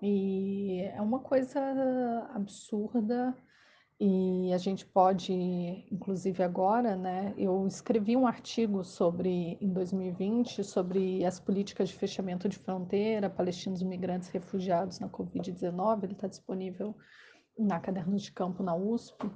e 0.01 0.81
é 0.93 1.01
uma 1.01 1.19
coisa 1.19 1.59
absurda 2.33 3.35
e 3.99 4.51
a 4.53 4.57
gente 4.57 4.85
pode, 4.85 5.33
inclusive 5.89 6.43
agora, 6.43 6.97
né? 6.97 7.33
Eu 7.37 7.65
escrevi 7.65 8.17
um 8.17 8.27
artigo 8.27 8.83
sobre, 8.83 9.57
em 9.61 9.71
2020, 9.71 10.63
sobre 10.63 11.23
as 11.23 11.39
políticas 11.39 11.89
de 11.89 11.95
fechamento 11.95 12.49
de 12.49 12.57
fronteira, 12.57 13.29
palestinos 13.29 13.81
imigrantes 13.81 14.27
refugiados 14.29 14.99
na 14.99 15.07
Covid-19. 15.07 16.03
Ele 16.03 16.13
está 16.13 16.27
disponível 16.27 16.93
na 17.57 17.79
Cadernos 17.79 18.23
de 18.23 18.33
Campo 18.33 18.61
na 18.61 18.75
USP, 18.75 19.31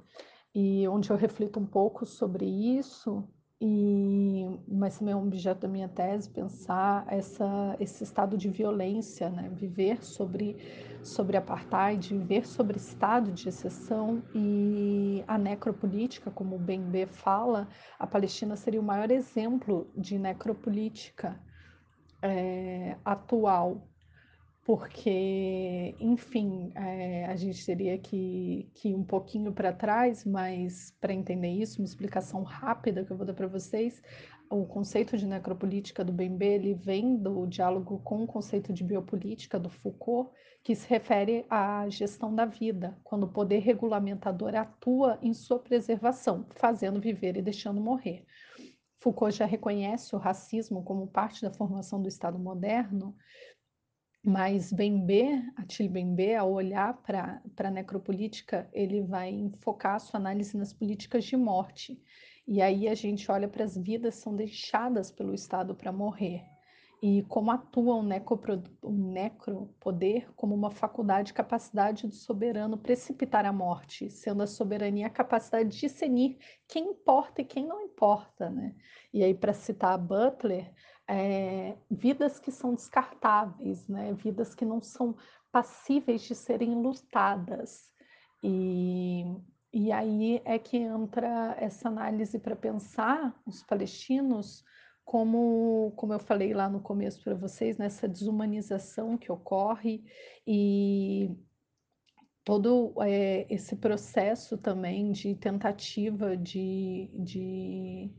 e 0.54 0.86
onde 0.90 1.10
eu 1.10 1.16
reflito 1.16 1.60
um 1.60 1.66
pouco 1.66 2.06
sobre 2.06 2.46
isso 2.46 3.26
e, 3.62 4.58
mas 4.68 4.98
também 4.98 5.14
é 5.14 5.18
um 5.18 5.28
objeto 5.28 5.62
da 5.62 5.68
minha 5.68 5.90
tese 5.90 6.30
pensar 6.30 7.06
essa, 7.10 7.76
esse 7.78 8.06
estado 8.06 8.38
de 8.38 8.48
violência, 8.50 9.30
né? 9.30 9.50
viver 9.54 10.02
sobre, 10.02 10.56
sobre 11.04 11.36
apartheid, 11.36 12.16
viver 12.16 12.48
sobre 12.48 12.78
estado 12.78 13.34
de 13.34 13.50
exceção 13.50 14.24
e 14.34 15.22
a 15.28 15.38
necropolítica, 15.38 16.32
como 16.32 16.56
o 16.56 16.60
Bembe 16.60 17.06
fala, 17.06 17.68
a 17.98 18.08
Palestina 18.08 18.56
seria 18.56 18.80
o 18.80 18.84
maior 18.84 19.12
exemplo 19.12 19.92
de 19.94 20.18
necropolítica 20.18 21.38
é, 22.22 22.96
atual 23.04 23.89
porque, 24.70 25.96
enfim, 26.00 26.72
é, 26.76 27.26
a 27.26 27.36
gente 27.36 27.66
teria 27.66 27.98
que, 27.98 28.70
que 28.76 28.90
ir 28.90 28.96
um 28.96 29.04
pouquinho 29.04 29.52
para 29.52 29.74
trás, 29.74 30.24
mas 30.24 30.96
para 31.02 31.12
entender 31.12 31.50
isso, 31.50 31.82
uma 31.82 31.88
explicação 31.88 32.44
rápida 32.44 33.04
que 33.04 33.10
eu 33.10 33.18
vou 33.18 33.26
dar 33.26 33.34
para 33.34 33.48
vocês, 33.48 34.00
o 34.48 34.68
conceito 34.68 35.18
de 35.18 35.26
necropolítica 35.26 36.04
do 36.04 36.14
Bembe, 36.14 36.46
ele 36.46 36.76
vem 36.76 37.18
do 37.18 37.48
diálogo 37.48 38.00
com 38.04 38.22
o 38.22 38.28
conceito 38.28 38.72
de 38.72 38.84
biopolítica 38.84 39.60
do 39.60 39.72
Foucault, 39.72 40.30
que 40.64 40.76
se 40.76 40.88
refere 40.88 41.48
à 41.50 41.90
gestão 41.90 42.36
da 42.36 42.46
vida, 42.46 42.96
quando 43.04 43.24
o 43.24 43.34
poder 43.34 43.62
regulamentador 43.62 44.54
atua 44.54 45.18
em 45.20 45.34
sua 45.34 45.58
preservação, 45.58 46.46
fazendo 46.52 47.02
viver 47.02 47.36
e 47.38 47.42
deixando 47.42 47.82
morrer. 47.82 48.24
Foucault 49.00 49.36
já 49.36 49.46
reconhece 49.46 50.14
o 50.14 50.20
racismo 50.20 50.84
como 50.84 51.08
parte 51.08 51.42
da 51.42 51.52
formação 51.52 52.02
do 52.02 52.10
Estado 52.10 52.38
moderno, 52.38 53.16
mas 54.24 54.74
Bembe, 54.74 55.44
Attila 55.56 55.90
Bembe, 55.90 56.36
ao 56.36 56.52
olhar 56.52 56.94
para 57.02 57.42
a 57.58 57.72
necropolítica, 57.72 58.70
ele 58.74 59.02
vai 59.02 59.52
focar 59.62 60.00
sua 60.00 60.20
análise 60.20 60.58
nas 60.58 60.74
políticas 60.74 61.24
de 61.24 61.38
morte. 61.38 62.02
E 62.48 62.62
aí 62.62 62.88
a 62.88 62.96
gente 62.96 63.32
olha 63.32 63.48
para 63.48 63.64
as 63.64 63.78
vidas 63.78 64.16
são 64.16 64.36
deixadas 64.36 65.12
pelo 65.12 65.34
Estado 65.34 65.74
para 65.74 65.92
morrer. 65.92 66.44
E 67.02 67.24
como 67.30 67.50
atua 67.50 67.96
o, 67.96 68.04
necropro, 68.04 68.62
o 68.82 68.92
necropoder 68.92 70.30
como 70.36 70.54
uma 70.54 70.70
faculdade, 70.70 71.34
capacidade 71.34 72.06
do 72.06 72.14
soberano 72.14 72.78
precipitar 72.78 73.46
a 73.46 73.54
morte, 73.54 74.10
sendo 74.10 74.44
a 74.44 74.48
soberania 74.48 75.08
a 75.08 75.10
capacidade 75.10 75.70
de 75.70 75.80
discernir 75.80 76.38
quem 76.68 76.90
importa 76.90 77.42
e 77.42 77.46
quem 77.46 77.66
não 77.66 77.82
importa. 77.82 78.50
Né? 78.50 78.76
E 79.14 79.24
aí, 79.24 79.34
para 79.34 79.54
citar 79.54 79.98
Butler, 79.98 80.74
é, 81.10 81.76
vidas 81.90 82.40
que 82.40 82.52
são 82.52 82.76
descartáveis, 82.76 83.88
né? 83.88 84.14
vidas 84.14 84.54
que 84.54 84.64
não 84.64 84.80
são 84.80 85.16
passíveis 85.52 86.22
de 86.22 86.36
serem 86.36 86.76
lutadas. 86.76 87.90
E, 88.44 89.26
e 89.74 89.92
aí 89.92 90.40
é 90.46 90.60
que 90.60 90.78
entra 90.78 91.56
essa 91.60 91.88
análise 91.88 92.38
para 92.38 92.56
pensar 92.56 93.36
os 93.44 93.64
palestinos 93.64 94.64
como, 95.04 95.92
como 95.96 96.14
eu 96.14 96.20
falei 96.20 96.54
lá 96.54 96.70
no 96.70 96.80
começo 96.80 97.24
para 97.24 97.34
vocês, 97.34 97.80
nessa 97.80 98.08
desumanização 98.08 99.18
que 99.18 99.32
ocorre 99.32 100.04
e 100.46 101.36
todo 102.44 102.94
é, 103.02 103.48
esse 103.50 103.76
processo 103.76 104.60
também 104.60 105.12
de 105.12 105.34
tentativa 105.34 106.38
de, 106.38 107.10
de 107.16 108.12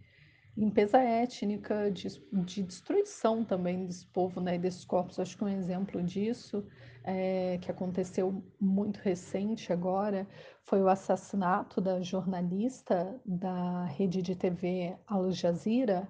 limpeza 0.56 0.98
étnica, 0.98 1.90
de, 1.90 2.08
de, 2.32 2.62
destruição 2.62 3.44
também 3.44 3.86
desse 3.86 4.06
povo 4.06 4.40
né, 4.40 4.58
desses 4.58 4.84
corpos. 4.84 5.18
Acho 5.18 5.36
que 5.36 5.44
um 5.44 5.48
exemplo 5.48 6.02
disso, 6.02 6.66
é, 7.04 7.58
que 7.58 7.70
aconteceu 7.70 8.44
muito 8.60 8.98
recente 8.98 9.72
agora, 9.72 10.26
foi 10.64 10.82
o 10.82 10.88
assassinato 10.88 11.80
da 11.80 12.00
jornalista 12.00 13.18
da 13.24 13.84
rede 13.84 14.22
de 14.22 14.34
TV 14.34 14.96
Al 15.06 15.30
Jazeera, 15.30 16.08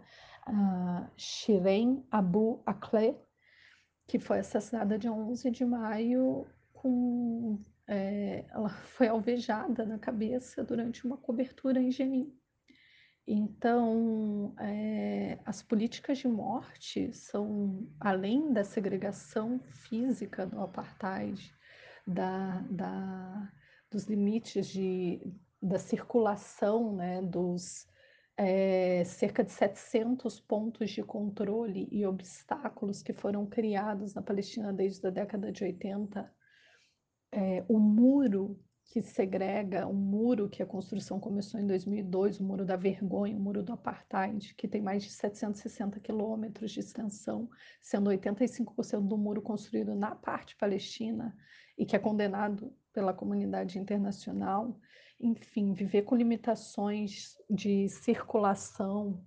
Shireen 1.16 2.05
Abu 2.11 2.62
Akleh, 2.66 3.16
que 4.07 4.18
foi 4.18 4.40
assassinada 4.40 4.98
dia 4.98 5.12
11 5.12 5.50
de 5.50 5.64
maio 5.64 6.46
com... 6.72 7.61
É, 7.87 8.44
ela 8.50 8.68
foi 8.96 9.09
alvejada 9.09 9.85
na 9.85 9.98
cabeça 9.98 10.64
durante 10.64 11.05
uma 11.05 11.16
cobertura 11.16 11.81
em 11.81 11.90
Jenin. 11.90 12.33
Então, 13.26 14.54
é, 14.59 15.38
as 15.44 15.62
políticas 15.62 16.18
de 16.18 16.28
morte 16.28 17.12
são, 17.12 17.88
além 18.00 18.52
da 18.52 18.64
segregação 18.64 19.61
física 19.61 20.46
do 20.46 20.61
apartheid, 20.61 21.54
da, 22.06 22.61
da, 22.70 23.52
dos 23.90 24.06
limites 24.06 24.66
de, 24.66 25.20
da 25.62 25.78
circulação 25.78 26.96
né, 26.96 27.22
dos 27.22 27.87
é, 28.37 29.04
cerca 29.04 29.44
de 29.44 29.52
700 29.52 30.40
pontos 30.40 30.90
de 30.90 31.02
controle 31.02 31.87
e 31.92 32.06
obstáculos 32.06 33.02
que 33.02 33.12
foram 33.12 33.44
criados 33.46 34.14
na 34.14 34.22
Palestina 34.22 34.72
desde 34.72 35.06
a 35.06 35.11
década 35.11 35.52
de 35.52 35.62
80, 35.62 36.35
é, 37.33 37.64
o 37.68 37.78
muro 37.78 38.59
que 38.90 39.00
segrega 39.00 39.87
um 39.87 39.94
muro 39.94 40.48
que 40.48 40.64
a 40.64 40.66
construção 40.66 41.20
começou 41.20 41.61
em 41.61 41.66
2002, 41.66 42.40
o 42.40 42.44
Muro 42.44 42.64
da 42.64 42.74
Vergonha, 42.74 43.37
o 43.37 43.40
Muro 43.40 43.62
do 43.62 43.72
Apartheid, 43.72 44.53
que 44.57 44.66
tem 44.66 44.83
mais 44.83 45.05
de 45.05 45.11
760 45.11 46.00
quilômetros 46.00 46.72
de 46.72 46.81
extensão, 46.81 47.48
sendo 47.81 48.11
85% 48.11 49.07
do 49.07 49.16
muro 49.16 49.40
construído 49.40 49.94
na 49.94 50.16
parte 50.16 50.57
palestina 50.57 51.37
e 51.79 51.87
que 51.87 51.94
é 51.94 52.00
condenado 52.00 52.74
pela 52.92 53.14
comunidade 53.14 53.79
internacional. 53.79 54.76
Enfim, 55.20 55.72
viver 55.72 56.03
com 56.03 56.16
limitações 56.16 57.37
de 57.48 57.88
circulação, 57.88 59.24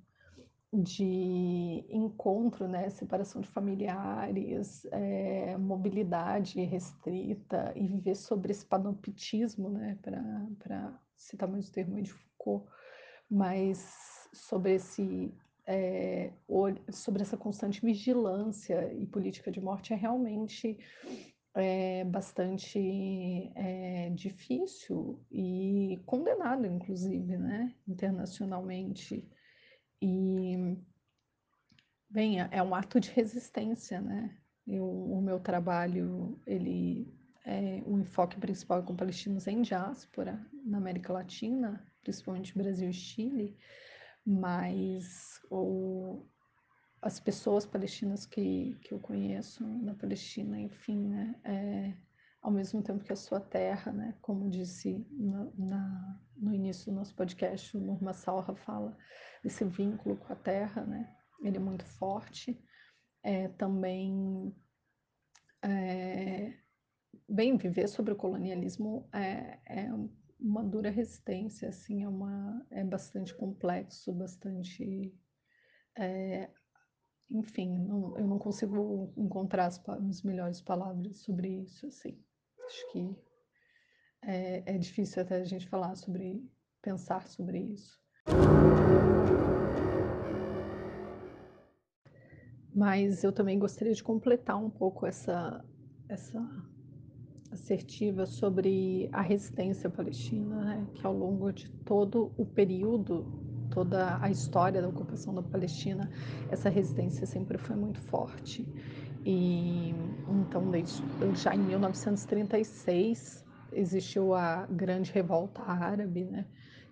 de 0.73 1.85
encontro, 1.89 2.67
né, 2.67 2.89
separação 2.89 3.41
de 3.41 3.47
familiares, 3.47 4.85
é, 4.91 5.55
mobilidade 5.57 6.59
restrita 6.63 7.71
e 7.75 7.85
viver 7.85 8.15
sobre 8.15 8.51
esse 8.51 8.65
panoptismo, 8.65 9.69
né, 9.69 9.97
para 10.01 10.99
citar 11.15 11.47
mais 11.47 11.69
o 11.69 11.71
termo 11.71 12.01
de 12.01 12.11
Foucault, 12.11 12.67
mas 13.29 14.29
sobre 14.33 14.73
esse 14.73 15.31
é, 15.65 16.33
sobre 16.91 17.21
essa 17.21 17.37
constante 17.37 17.79
vigilância 17.85 18.91
e 18.93 19.05
política 19.05 19.49
de 19.49 19.61
morte 19.61 19.93
é 19.93 19.95
realmente 19.95 20.77
é, 21.55 22.03
bastante 22.03 23.51
é, 23.55 24.09
difícil 24.09 25.23
e 25.31 26.01
condenado, 26.05 26.65
inclusive, 26.65 27.37
né, 27.37 27.73
internacionalmente. 27.87 29.25
E, 30.01 30.77
bem, 32.09 32.41
é, 32.41 32.49
é 32.51 32.63
um 32.63 32.75
ato 32.75 32.99
de 32.99 33.09
resistência, 33.11 34.01
né? 34.01 34.37
Eu, 34.65 34.85
o 34.85 35.21
meu 35.21 35.39
trabalho, 35.39 36.39
ele 36.45 37.13
é, 37.45 37.81
o 37.85 37.99
enfoque 37.99 38.39
principal 38.39 38.79
é 38.79 38.81
com 38.83 38.95
palestinos 38.95 39.47
em 39.47 39.61
diáspora 39.61 40.45
na 40.63 40.77
América 40.77 41.11
Latina, 41.11 41.85
principalmente 42.01 42.57
Brasil 42.57 42.89
e 42.89 42.93
Chile, 42.93 43.57
mas 44.25 45.41
o, 45.49 46.25
as 47.01 47.19
pessoas 47.19 47.65
palestinas 47.65 48.25
que, 48.25 48.77
que 48.81 48.93
eu 48.93 48.99
conheço 48.99 49.65
na 49.65 49.93
Palestina, 49.93 50.59
enfim, 50.59 51.09
né, 51.09 51.35
é, 51.43 51.93
ao 52.43 52.51
mesmo 52.51 52.83
tempo 52.83 53.03
que 53.03 53.13
a 53.13 53.15
sua 53.15 53.39
terra, 53.39 53.91
né, 53.93 54.13
como 54.21 54.49
disse 54.49 55.03
na, 55.11 55.49
na, 55.57 56.21
no 56.35 56.53
início 56.53 56.91
do 56.91 56.97
nosso 56.97 57.15
podcast, 57.15 57.75
o 57.75 57.79
Nurma 57.79 58.13
Salha 58.13 58.53
fala 58.53 58.95
desse 59.41 59.63
vínculo 59.63 60.17
com 60.17 60.33
a 60.33 60.35
terra, 60.35 60.85
né, 60.85 61.15
ele 61.41 61.55
é 61.55 61.59
muito 61.59 61.85
forte, 61.85 62.61
é, 63.23 63.47
também, 63.47 64.53
é, 65.61 66.53
bem, 67.29 67.55
viver 67.55 67.87
sobre 67.87 68.11
o 68.11 68.17
colonialismo 68.17 69.07
é, 69.13 69.59
é 69.65 69.89
uma 70.37 70.61
dura 70.61 70.89
resistência, 70.89 71.69
assim, 71.69 72.03
é, 72.03 72.09
uma, 72.09 72.67
é 72.69 72.83
bastante 72.83 73.33
complexo, 73.33 74.11
bastante 74.11 75.17
é, 75.97 76.49
enfim, 77.31 77.77
não, 77.79 78.17
eu 78.17 78.27
não 78.27 78.37
consigo 78.37 79.13
encontrar 79.15 79.67
as, 79.67 79.81
as, 79.87 80.21
melhores 80.21 80.61
palavras 80.61 81.19
sobre 81.19 81.47
isso, 81.47 81.87
assim. 81.87 82.21
Acho 82.65 82.91
que 82.91 83.15
é, 84.21 84.75
é 84.75 84.77
difícil 84.77 85.21
até 85.21 85.35
a 85.35 85.43
gente 85.43 85.67
falar 85.67 85.95
sobre, 85.95 86.41
pensar 86.81 87.27
sobre 87.27 87.59
isso. 87.59 88.01
Mas 92.73 93.23
eu 93.23 93.31
também 93.31 93.59
gostaria 93.59 93.93
de 93.93 94.03
completar 94.03 94.57
um 94.57 94.69
pouco 94.69 95.05
essa, 95.05 95.63
essa 96.09 96.41
assertiva 97.51 98.25
sobre 98.25 99.09
a 99.11 99.21
resistência 99.21 99.89
palestina, 99.89 100.63
né, 100.63 100.87
que 100.95 101.05
ao 101.05 101.15
longo 101.15 101.51
de 101.51 101.69
todo 101.69 102.33
o 102.35 102.45
período 102.45 103.25
toda 103.73 104.19
a 104.21 104.29
história 104.29 104.81
da 104.81 104.87
ocupação 104.87 105.33
da 105.33 105.41
Palestina, 105.41 106.09
essa 106.51 106.69
resistência 106.69 107.25
sempre 107.25 107.57
foi 107.57 107.75
muito 107.75 107.99
forte. 108.01 108.63
E 109.25 109.93
então, 110.27 110.69
desde, 110.69 111.05
já 111.33 111.55
em 111.55 111.59
1936, 111.59 113.45
existiu 113.71 114.33
a 114.33 114.65
grande 114.67 115.11
revolta 115.11 115.61
árabe, 115.61 116.25
né? 116.25 116.45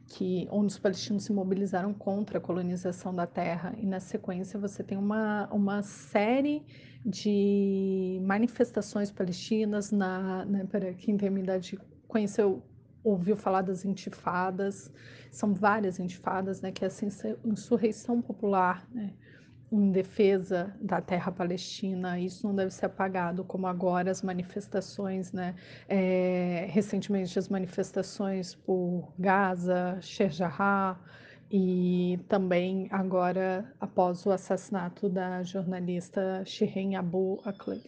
que 0.07 0.47
onde 0.51 0.67
os 0.67 0.77
palestinos 0.77 1.23
se 1.23 1.31
mobilizaram 1.31 1.93
contra 1.93 2.37
a 2.37 2.41
colonização 2.41 3.15
da 3.15 3.25
terra. 3.25 3.73
E 3.77 3.85
na 3.85 3.99
sequência 3.99 4.59
você 4.59 4.83
tem 4.83 4.97
uma, 4.97 5.47
uma 5.51 5.81
série 5.83 6.65
de 7.05 8.19
manifestações 8.23 9.11
palestinas 9.11 9.91
na, 9.91 10.45
né, 10.45 10.65
para 10.65 10.93
quem 10.93 11.17
tem 11.17 11.33
idade 11.39 11.79
conheceu 12.07 12.61
ouviu 13.03 13.35
falar 13.35 13.63
das 13.63 13.83
intifadas, 13.83 14.91
são 15.31 15.55
várias 15.55 15.97
intifadas, 15.97 16.61
né, 16.61 16.71
que 16.71 16.83
é 16.83 16.87
essa 16.87 17.03
insurreição 17.43 18.21
popular, 18.21 18.87
né, 18.91 19.13
em 19.71 19.91
defesa 19.91 20.75
da 20.81 20.99
terra 21.01 21.31
palestina, 21.31 22.19
isso 22.19 22.45
não 22.45 22.53
deve 22.53 22.71
ser 22.71 22.88
apagado, 22.88 23.43
como 23.43 23.67
agora 23.67 24.12
as 24.12 24.21
manifestações, 24.21 25.31
né, 25.31 25.55
é, 25.88 26.67
recentemente 26.69 27.39
as 27.39 27.47
manifestações 27.47 28.53
por 28.53 29.13
Gaza, 29.17 29.97
Sherjah, 30.01 30.99
e 31.49 32.19
também 32.27 32.88
agora 32.91 33.73
após 33.79 34.25
o 34.25 34.31
assassinato 34.31 35.10
da 35.10 35.43
jornalista 35.43 36.43
Shirin 36.45 36.95
Abu 36.95 37.41
Akleh. 37.43 37.81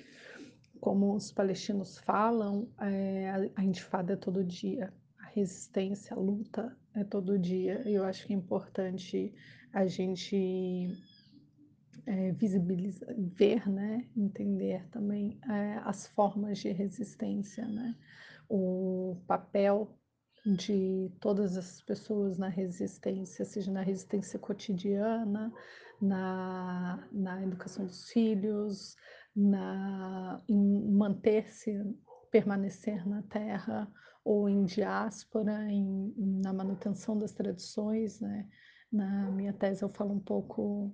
Como 0.80 1.16
os 1.16 1.32
palestinos 1.32 1.98
falam, 2.00 2.68
é, 2.80 3.50
a 3.56 3.64
intifada 3.64 4.14
é 4.14 4.16
todo 4.18 4.44
dia 4.44 4.92
resistência, 5.34 6.16
a 6.16 6.20
luta 6.20 6.76
é 6.94 7.04
todo 7.04 7.40
dia. 7.40 7.82
Eu 7.86 8.04
acho 8.04 8.28
que 8.28 8.34
é 8.34 8.36
importante 8.36 9.34
a 9.74 9.86
gente 9.86 10.88
é, 12.06 12.32
visibilizar, 12.32 13.14
ver, 13.18 13.70
né, 13.70 14.08
entender 14.16 14.88
também 14.90 15.40
é, 15.50 15.78
as 15.84 16.08
formas 16.08 16.60
de 16.60 16.70
resistência, 16.72 17.68
né, 17.68 17.96
o 18.50 19.18
papel 19.28 19.98
de 20.46 21.10
todas 21.22 21.56
as 21.58 21.82
pessoas 21.82 22.38
na 22.38 22.50
resistência, 22.50 23.46
seja 23.46 23.72
na 23.72 23.82
resistência 23.82 24.38
cotidiana, 24.38 25.54
na, 26.02 27.08
na 27.12 27.42
educação 27.42 27.86
dos 27.86 28.10
filhos, 28.10 28.96
na, 29.36 30.44
em 30.50 30.92
manter-se, 30.92 31.82
permanecer 32.30 33.08
na 33.08 33.22
terra, 33.24 33.90
ou 34.24 34.50
em 34.50 34.66
diáspora, 34.66 35.70
em, 35.72 36.14
na 36.18 36.54
manutenção 36.54 37.18
das 37.18 37.32
tradições. 37.32 38.20
Né? 38.20 38.48
Na 38.92 39.32
minha 39.32 39.54
tese 39.54 39.84
eu 39.84 39.90
falo 39.90 40.14
um 40.14 40.20
pouco 40.20 40.94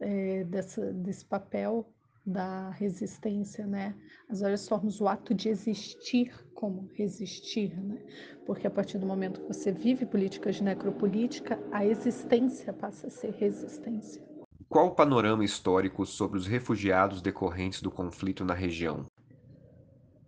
é, 0.00 0.44
dessa, 0.44 0.92
desse 0.92 1.24
papel 1.24 1.86
da 2.26 2.70
resistência, 2.70 3.66
né? 3.66 3.94
As 4.28 4.40
várias 4.40 4.66
formas, 4.66 5.00
o 5.00 5.06
ato 5.06 5.34
de 5.34 5.48
existir 5.48 6.32
como 6.54 6.88
resistir, 6.94 7.78
né? 7.82 8.02
Porque 8.46 8.66
a 8.66 8.70
partir 8.70 8.98
do 8.98 9.06
momento 9.06 9.40
que 9.40 9.48
você 9.48 9.70
vive 9.70 10.06
políticas 10.06 10.56
de 10.56 10.64
necropolítica, 10.64 11.58
a 11.70 11.84
existência 11.84 12.72
passa 12.72 13.08
a 13.08 13.10
ser 13.10 13.32
resistência. 13.32 14.22
Qual 14.68 14.88
o 14.88 14.94
panorama 14.94 15.44
histórico 15.44 16.06
sobre 16.06 16.38
os 16.38 16.46
refugiados 16.46 17.20
decorrentes 17.20 17.82
do 17.82 17.90
conflito 17.90 18.44
na 18.44 18.54
região? 18.54 19.04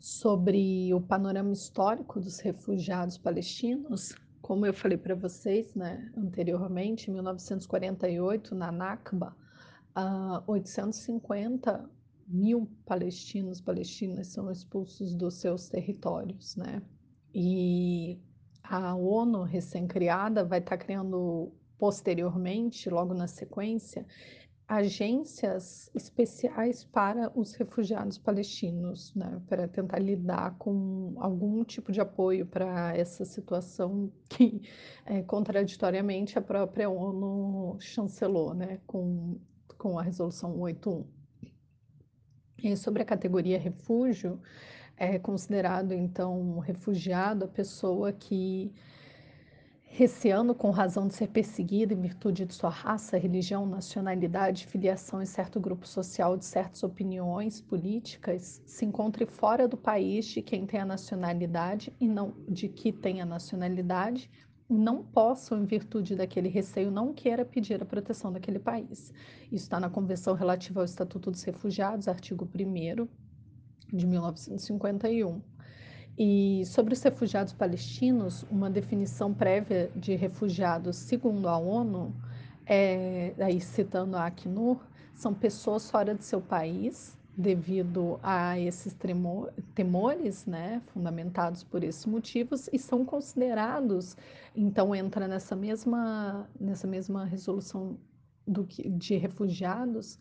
sobre 0.06 0.94
o 0.94 1.00
panorama 1.00 1.52
histórico 1.52 2.20
dos 2.20 2.38
refugiados 2.38 3.18
palestinos, 3.18 4.14
como 4.40 4.64
eu 4.64 4.72
falei 4.72 4.96
para 4.96 5.16
vocês 5.16 5.74
né, 5.74 6.12
anteriormente, 6.16 7.10
em 7.10 7.14
1948, 7.14 8.54
na 8.54 8.70
Nakba, 8.70 9.34
uh, 9.96 10.42
850 10.46 11.88
mil 12.28 12.68
palestinos, 12.84 13.60
palestinas 13.60 14.28
são 14.28 14.50
expulsos 14.50 15.14
dos 15.14 15.34
seus 15.34 15.68
territórios, 15.68 16.56
né? 16.56 16.82
E 17.34 18.20
a 18.62 18.94
ONU, 18.94 19.42
recém-criada, 19.42 20.44
vai 20.44 20.58
estar 20.58 20.76
tá 20.76 20.84
criando 20.84 21.52
posteriormente, 21.78 22.90
logo 22.90 23.14
na 23.14 23.26
sequência, 23.26 24.06
agências 24.66 25.88
especiais 25.94 26.84
para 26.84 27.30
os 27.38 27.54
refugiados 27.54 28.18
palestinos, 28.18 29.14
né, 29.14 29.40
para 29.46 29.68
tentar 29.68 30.00
lidar 30.00 30.56
com 30.58 31.14
algum 31.18 31.62
tipo 31.62 31.92
de 31.92 32.00
apoio 32.00 32.44
para 32.46 32.96
essa 32.96 33.24
situação 33.24 34.10
que, 34.28 34.62
é, 35.04 35.22
contraditoriamente, 35.22 36.36
a 36.36 36.42
própria 36.42 36.90
ONU 36.90 37.76
chancelou, 37.78 38.54
né, 38.54 38.80
com, 38.86 39.38
com 39.76 39.98
a 39.98 40.02
resolução 40.02 40.58
81. 40.58 41.06
E 42.62 42.76
sobre 42.76 43.02
a 43.02 43.06
categoria 43.06 43.58
refúgio, 43.58 44.40
é 44.96 45.18
considerado, 45.18 45.92
então, 45.92 46.58
refugiado 46.58 47.44
a 47.44 47.48
pessoa 47.48 48.12
que 48.12 48.72
receando 49.88 50.54
com 50.54 50.70
razão 50.70 51.08
de 51.08 51.14
ser 51.14 51.28
perseguida 51.28 51.94
em 51.94 52.00
virtude 52.00 52.44
de 52.44 52.52
sua 52.52 52.68
raça, 52.68 53.16
religião, 53.16 53.64
nacionalidade, 53.64 54.66
filiação 54.66 55.22
em 55.22 55.26
certo 55.26 55.58
grupo 55.58 55.86
social, 55.86 56.36
de 56.36 56.44
certas 56.44 56.82
opiniões 56.82 57.62
políticas, 57.62 58.62
se 58.66 58.84
encontre 58.84 59.24
fora 59.24 59.66
do 59.66 59.76
país 59.76 60.26
de 60.26 60.42
quem 60.42 60.66
tem 60.66 60.80
a 60.80 60.84
nacionalidade 60.84 61.94
e 61.98 62.06
não 62.06 62.34
de 62.46 62.68
que 62.68 62.92
tem 62.92 63.22
a 63.22 63.24
nacionalidade, 63.24 64.30
não 64.68 65.02
possam, 65.02 65.62
em 65.62 65.64
virtude 65.64 66.16
daquele 66.16 66.48
receio, 66.48 66.90
não 66.90 67.12
queira 67.12 67.44
pedir 67.44 67.80
a 67.80 67.84
proteção 67.84 68.32
daquele 68.32 68.58
país. 68.58 69.12
Isso 69.44 69.64
está 69.64 69.78
na 69.78 69.88
Convenção 69.88 70.34
Relativa 70.34 70.80
ao 70.80 70.84
Estatuto 70.84 71.30
dos 71.30 71.42
Refugiados, 71.44 72.08
artigo 72.08 72.48
1 72.54 73.06
de 73.96 74.06
1951. 74.06 75.40
E 76.18 76.64
sobre 76.66 76.94
os 76.94 77.02
refugiados 77.02 77.52
palestinos, 77.52 78.44
uma 78.50 78.70
definição 78.70 79.34
prévia 79.34 79.90
de 79.94 80.16
refugiados, 80.16 80.96
segundo 80.96 81.48
a 81.48 81.58
ONU, 81.58 82.14
é, 82.64 83.34
aí 83.38 83.60
citando 83.60 84.16
a 84.16 84.26
Acnur, 84.26 84.78
são 85.14 85.32
pessoas 85.32 85.90
fora 85.90 86.14
de 86.14 86.24
seu 86.24 86.40
país 86.40 87.16
devido 87.36 88.18
a 88.22 88.58
esses 88.58 88.96
temores, 89.74 90.46
né, 90.46 90.80
fundamentados 90.86 91.62
por 91.62 91.84
esses 91.84 92.06
motivos 92.06 92.68
e 92.72 92.78
são 92.78 93.04
considerados, 93.04 94.16
então 94.54 94.94
entra 94.94 95.28
nessa 95.28 95.54
mesma 95.54 96.48
nessa 96.58 96.86
mesma 96.86 97.26
resolução 97.26 97.98
do 98.46 98.64
que, 98.64 98.88
de 98.88 99.16
refugiados 99.16 100.18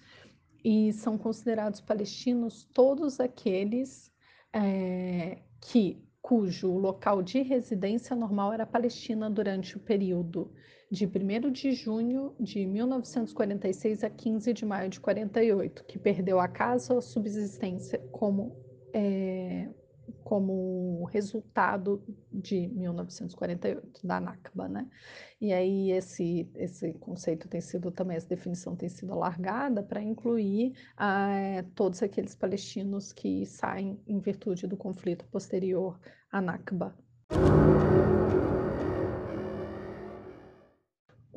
e 0.63 0.91
são 0.91 1.17
considerados 1.17 1.80
palestinos 1.80 2.67
todos 2.73 3.19
aqueles 3.19 4.12
é, 4.51 5.38
que 5.62 6.04
cujo 6.21 6.75
local 6.78 7.21
de 7.21 7.41
residência 7.43 8.15
normal 8.15 8.51
era 8.51 8.65
Palestina 8.65 9.30
durante 9.30 9.78
o 9.78 9.80
período 9.80 10.51
de 10.91 11.05
1 11.05 11.51
de 11.51 11.71
junho 11.71 12.35
de 12.39 12.65
1946 12.65 14.03
a 14.03 14.09
15 14.09 14.53
de 14.53 14.65
maio 14.65 14.89
de 14.89 14.99
48, 14.99 15.83
que 15.85 15.97
perdeu 15.97 16.39
a 16.39 16.47
casa 16.47 16.93
ou 16.93 17.01
subsistência 17.01 17.99
como 18.11 18.55
é, 18.93 19.69
como 20.23 21.03
resultado 21.05 22.03
de 22.31 22.67
1948, 22.69 24.05
da 24.05 24.19
Nakba, 24.19 24.67
né. 24.67 24.87
E 25.39 25.53
aí 25.53 25.91
esse 25.91 26.49
esse 26.55 26.93
conceito 26.93 27.47
tem 27.47 27.61
sido 27.61 27.91
também 27.91 28.17
essa 28.17 28.27
definição 28.27 28.75
tem 28.75 28.89
sido 28.89 29.13
alargada 29.13 29.83
para 29.83 30.01
incluir, 30.01 30.73
ah, 30.97 31.63
todos 31.75 32.01
aqueles 32.01 32.35
palestinos 32.35 33.13
que 33.13 33.45
saem 33.45 33.99
em 34.07 34.19
virtude 34.19 34.67
do 34.67 34.77
conflito 34.77 35.25
posterior 35.27 35.99
à 36.31 36.41
Nakba. 36.41 36.95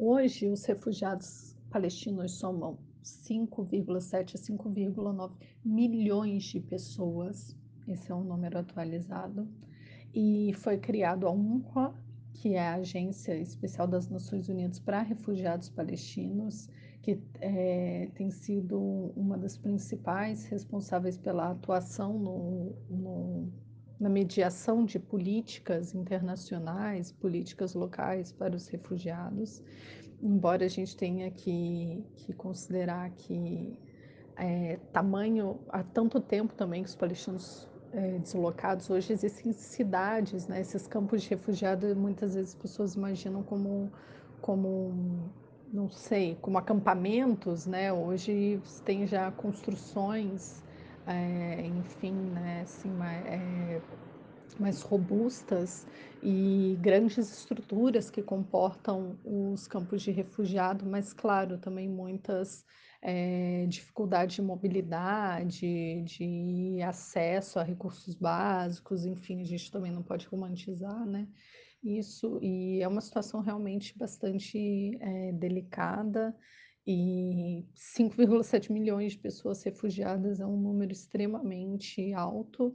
Hoje 0.01 0.47
os 0.47 0.65
refugiados 0.65 1.57
palestinos 1.71 2.31
somam 2.39 2.79
5,7 3.03 4.37
a 4.37 4.39
5,9 4.39 5.33
milhões 5.65 6.45
de 6.45 6.61
pessoas, 6.61 7.57
esse 7.89 8.13
é 8.13 8.15
um 8.15 8.23
número 8.23 8.61
atualizado, 8.61 9.49
e 10.15 10.53
foi 10.55 10.79
criado 10.79 11.27
a 11.27 11.33
UNRWA, 11.33 11.93
que 12.33 12.55
é 12.55 12.61
a 12.61 12.75
Agência 12.77 13.37
Especial 13.37 13.89
das 13.89 14.09
Nações 14.09 14.49
Unidas 14.49 14.79
para 14.79 15.03
Refugiados 15.03 15.69
Palestinos, 15.69 16.71
que 17.03 17.21
é, 17.41 18.09
tem 18.15 18.31
sido 18.31 18.79
uma 19.17 19.37
das 19.37 19.59
principais 19.59 20.45
responsáveis 20.45 21.19
pela 21.19 21.51
atuação 21.51 22.17
no, 22.17 22.73
no, 22.89 23.53
na 24.01 24.09
mediação 24.09 24.85
de 24.85 24.99
políticas 24.99 25.95
internacionais, 25.95 27.11
políticas 27.11 27.75
locais 27.75 28.31
para 28.33 28.55
os 28.55 28.69
refugiados. 28.69 29.63
Embora 30.23 30.65
a 30.65 30.69
gente 30.69 30.97
tenha 30.97 31.31
que, 31.31 32.05
que 32.17 32.33
considerar 32.33 33.11
que 33.11 33.79
é, 34.37 34.79
tamanho, 34.93 35.59
há 35.69 35.83
tanto 35.83 36.21
tempo 36.21 36.55
também 36.55 36.83
que 36.83 36.89
os 36.89 36.95
palestinos 36.95 37.69
é, 37.93 38.19
deslocados, 38.19 38.89
hoje 38.89 39.13
existem 39.13 39.53
cidades, 39.53 40.47
né, 40.47 40.61
esses 40.61 40.87
campos 40.87 41.23
de 41.23 41.31
refugiados, 41.31 41.97
muitas 41.97 42.35
vezes 42.35 42.51
as 42.51 42.61
pessoas 42.61 42.95
imaginam 42.95 43.43
como, 43.43 43.91
como 44.41 45.31
não 45.73 45.89
sei, 45.89 46.37
como 46.41 46.57
acampamentos, 46.57 47.67
né, 47.67 47.93
hoje 47.93 48.61
tem 48.85 49.07
já 49.07 49.31
construções, 49.33 50.63
é, 51.09 51.67
enfim, 51.67 52.15
né, 52.31 52.63
assim, 52.63 52.97
é, 53.27 53.83
mais 54.59 54.83
robustas 54.83 55.87
e 56.23 56.77
grandes 56.81 57.31
estruturas 57.31 58.11
que 58.11 58.23
comportam 58.23 59.21
os 59.25 59.67
campos 59.69 60.03
de 60.03 60.11
refugiado, 60.11 60.85
mas, 60.87 61.13
claro, 61.13 61.59
também 61.59 61.89
muitas 61.89 62.65
é, 63.03 63.67
de 64.27 64.43
mobilidade, 64.43 66.03
de 66.05 66.83
acesso 66.83 67.59
a 67.59 67.63
recursos 67.63 68.15
básicos, 68.17 69.05
enfim, 69.07 69.41
a 69.41 69.45
gente 69.45 69.71
também 69.71 69.93
não 69.93 70.03
pode 70.03 70.27
romantizar, 70.27 71.07
né? 71.07 71.29
Isso, 71.83 72.39
e 72.43 72.83
é 72.83 72.89
uma 72.89 73.01
situação 73.01 73.41
realmente 73.41 73.97
bastante 73.97 74.99
é, 75.01 75.33
delicada, 75.33 76.37
e 76.91 77.67
5,7 77.77 78.73
milhões 78.73 79.13
de 79.13 79.19
pessoas 79.19 79.63
refugiadas 79.63 80.41
é 80.41 80.47
um 80.47 80.57
número 80.57 80.91
extremamente 80.91 82.15
alto, 82.15 82.75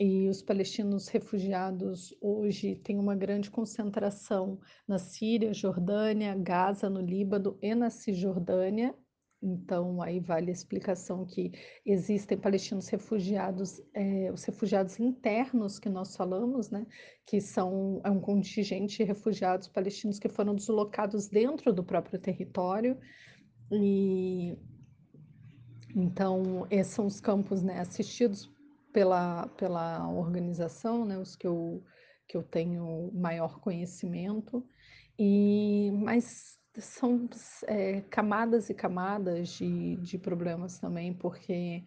e 0.00 0.26
os 0.28 0.40
palestinos 0.40 1.08
refugiados 1.08 2.16
hoje 2.20 2.76
têm 2.76 2.98
uma 2.98 3.14
grande 3.14 3.50
concentração 3.50 4.58
na 4.88 4.98
Síria, 4.98 5.52
Jordânia, 5.52 6.34
Gaza, 6.34 6.88
no 6.88 7.00
Líbano 7.00 7.58
e 7.60 7.74
na 7.74 7.90
Cisjordânia. 7.90 8.94
Então, 9.42 10.00
aí 10.00 10.18
vale 10.18 10.50
a 10.50 10.52
explicação 10.52 11.24
que 11.24 11.52
existem 11.84 12.38
palestinos 12.38 12.88
refugiados, 12.88 13.82
é, 13.92 14.30
os 14.32 14.42
refugiados 14.44 14.98
internos 14.98 15.78
que 15.78 15.88
nós 15.90 16.16
falamos, 16.16 16.70
né, 16.70 16.86
que 17.26 17.40
são 17.40 18.00
é 18.02 18.10
um 18.10 18.20
contingente 18.20 18.98
de 18.98 19.04
refugiados 19.04 19.68
palestinos 19.68 20.18
que 20.18 20.28
foram 20.28 20.54
deslocados 20.54 21.28
dentro 21.28 21.72
do 21.72 21.84
próprio 21.84 22.18
território. 22.18 22.98
E 23.70 24.56
então, 25.94 26.66
esses 26.70 26.92
são 26.94 27.06
os 27.06 27.20
campos 27.20 27.62
né, 27.62 27.80
assistidos 27.80 28.50
pela, 28.92 29.46
pela 29.48 30.08
organização, 30.08 31.04
né, 31.04 31.18
os 31.18 31.36
que 31.36 31.46
eu, 31.46 31.84
que 32.26 32.36
eu 32.36 32.42
tenho 32.42 33.10
maior 33.14 33.60
conhecimento, 33.60 34.66
e 35.18 35.90
mas 35.94 36.55
são 36.78 37.28
é, 37.66 38.00
camadas 38.02 38.70
e 38.70 38.74
camadas 38.74 39.48
de, 39.50 39.96
de 39.96 40.18
problemas 40.18 40.78
também, 40.78 41.12
porque 41.12 41.82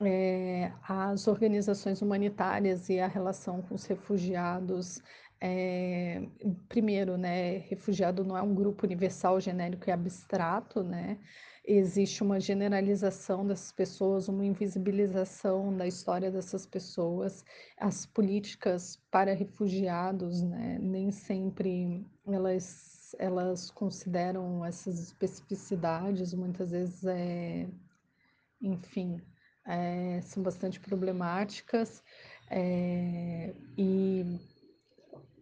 é, 0.00 0.72
as 0.88 1.26
organizações 1.28 2.02
humanitárias 2.02 2.88
e 2.88 3.00
a 3.00 3.06
relação 3.06 3.62
com 3.62 3.74
os 3.74 3.84
refugiados 3.86 5.02
é, 5.40 6.22
primeiro, 6.68 7.18
né, 7.18 7.58
refugiado 7.68 8.24
não 8.24 8.36
é 8.36 8.42
um 8.42 8.54
grupo 8.54 8.86
universal, 8.86 9.40
genérico 9.40 9.88
e 9.88 9.92
abstrato, 9.92 10.82
né, 10.82 11.18
existe 11.66 12.22
uma 12.22 12.38
generalização 12.38 13.46
dessas 13.46 13.72
pessoas, 13.72 14.28
uma 14.28 14.44
invisibilização 14.44 15.74
da 15.76 15.86
história 15.86 16.30
dessas 16.30 16.66
pessoas. 16.66 17.44
As 17.78 18.04
políticas 18.04 19.00
para 19.10 19.34
refugiados, 19.34 20.42
né, 20.42 20.78
nem 20.80 21.10
sempre 21.10 22.06
elas, 22.26 22.93
elas 23.18 23.70
consideram 23.70 24.64
essas 24.64 25.00
especificidades, 25.00 26.34
muitas 26.34 26.70
vezes, 26.70 27.04
é, 27.04 27.68
enfim, 28.60 29.20
é, 29.66 30.20
são 30.22 30.42
bastante 30.42 30.80
problemáticas. 30.80 32.02
É, 32.50 33.54
e 33.76 34.38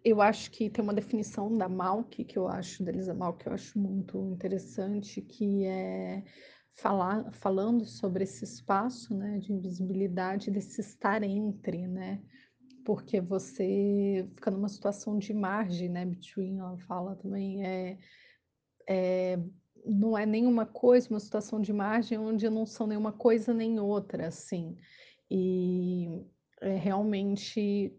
eu 0.04 0.20
acho 0.20 0.50
que 0.50 0.68
tem 0.68 0.82
uma 0.82 0.94
definição 0.94 1.56
da 1.56 1.68
Malk, 1.68 2.24
que 2.24 2.38
eu 2.38 2.48
acho, 2.48 2.82
da 2.82 2.90
Elisa 2.90 3.14
Malk, 3.14 3.42
que 3.42 3.48
eu 3.48 3.54
acho 3.54 3.78
muito 3.78 4.18
interessante, 4.32 5.20
que 5.20 5.64
é 5.64 6.24
falar, 6.74 7.30
falando 7.32 7.84
sobre 7.84 8.24
esse 8.24 8.44
espaço 8.44 9.14
né, 9.14 9.38
de 9.38 9.52
invisibilidade, 9.52 10.50
desse 10.50 10.80
estar 10.80 11.22
entre, 11.22 11.86
né? 11.86 12.20
Porque 12.84 13.20
você 13.20 14.28
fica 14.34 14.50
numa 14.50 14.68
situação 14.68 15.18
de 15.18 15.32
margem, 15.32 15.88
né? 15.88 16.04
Between, 16.04 16.58
ela 16.58 16.76
fala 16.78 17.16
também, 17.16 17.64
é, 17.64 17.98
é, 18.88 19.38
não 19.84 20.16
é 20.16 20.26
nenhuma 20.26 20.66
coisa, 20.66 21.10
uma 21.10 21.20
situação 21.20 21.60
de 21.60 21.72
margem 21.72 22.18
onde 22.18 22.48
não 22.48 22.66
são 22.66 22.86
nenhuma 22.86 23.12
coisa 23.12 23.52
nem 23.54 23.78
outra, 23.78 24.28
assim. 24.28 24.76
E 25.30 26.08
é 26.60 26.76
realmente 26.76 27.92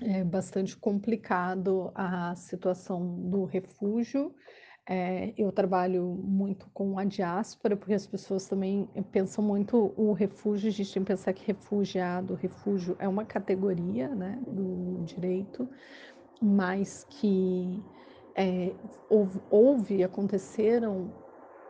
é 0.00 0.22
bastante 0.22 0.76
complicado 0.76 1.90
a 1.94 2.34
situação 2.36 3.28
do 3.28 3.44
refúgio. 3.44 4.34
É, 4.90 5.34
eu 5.36 5.52
trabalho 5.52 6.02
muito 6.24 6.70
com 6.70 6.98
a 6.98 7.04
diáspora, 7.04 7.76
porque 7.76 7.92
as 7.92 8.06
pessoas 8.06 8.48
também 8.48 8.86
pensam 9.12 9.44
muito 9.44 9.92
o 9.98 10.12
refúgio, 10.14 10.68
a 10.68 10.72
gente 10.72 10.94
tem 10.94 11.02
que 11.04 11.08
pensar 11.08 11.34
que 11.34 11.44
refugiado, 11.46 12.34
refúgio 12.34 12.96
é 12.98 13.06
uma 13.06 13.26
categoria 13.26 14.14
né, 14.14 14.42
do 14.46 15.02
direito, 15.04 15.68
mas 16.40 17.04
que 17.04 17.86
é, 18.34 18.78
houve, 19.08 19.42
houve, 19.50 20.04
aconteceram 20.04 21.14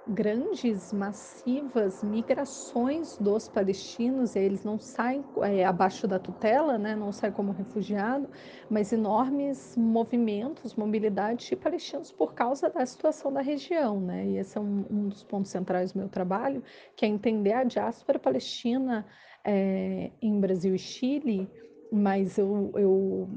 grandes, 0.09 0.92
massivas 0.92 2.03
migrações 2.03 3.18
dos 3.18 3.49
palestinos, 3.49 4.35
eles 4.35 4.64
não 4.64 4.79
saem 4.79 5.23
é, 5.42 5.64
abaixo 5.64 6.09
da 6.09 6.18
tutela, 6.18 6.79
né, 6.79 6.97
não 6.97 7.12
saem 7.12 7.33
como 7.33 7.53
refugiado, 7.53 8.29
mas 8.71 8.92
enormes 8.92 9.77
movimentos, 9.77 10.75
mobilidade 10.75 11.47
de 11.47 11.57
palestinos 11.57 12.11
por 12.11 12.33
causa 12.35 12.71
da 12.71 12.85
situação 12.87 13.33
da 13.33 13.42
região, 13.42 14.01
né, 14.01 14.27
e 14.27 14.38
esse 14.38 14.57
é 14.57 14.61
um, 14.61 14.87
um 14.90 15.09
dos 15.09 15.23
pontos 15.23 15.51
centrais 15.51 15.92
do 15.92 15.99
meu 15.99 16.09
trabalho, 16.09 16.62
que 16.97 17.05
é 17.05 17.09
entender 17.09 17.53
a 17.53 17.64
diáspora 17.64 18.18
palestina 18.18 19.07
é, 19.44 20.11
em 20.23 20.40
Brasil 20.40 20.75
e 20.75 20.79
Chile, 20.79 21.49
mas 21.92 22.38
eu, 22.38 22.73
eu 22.77 23.29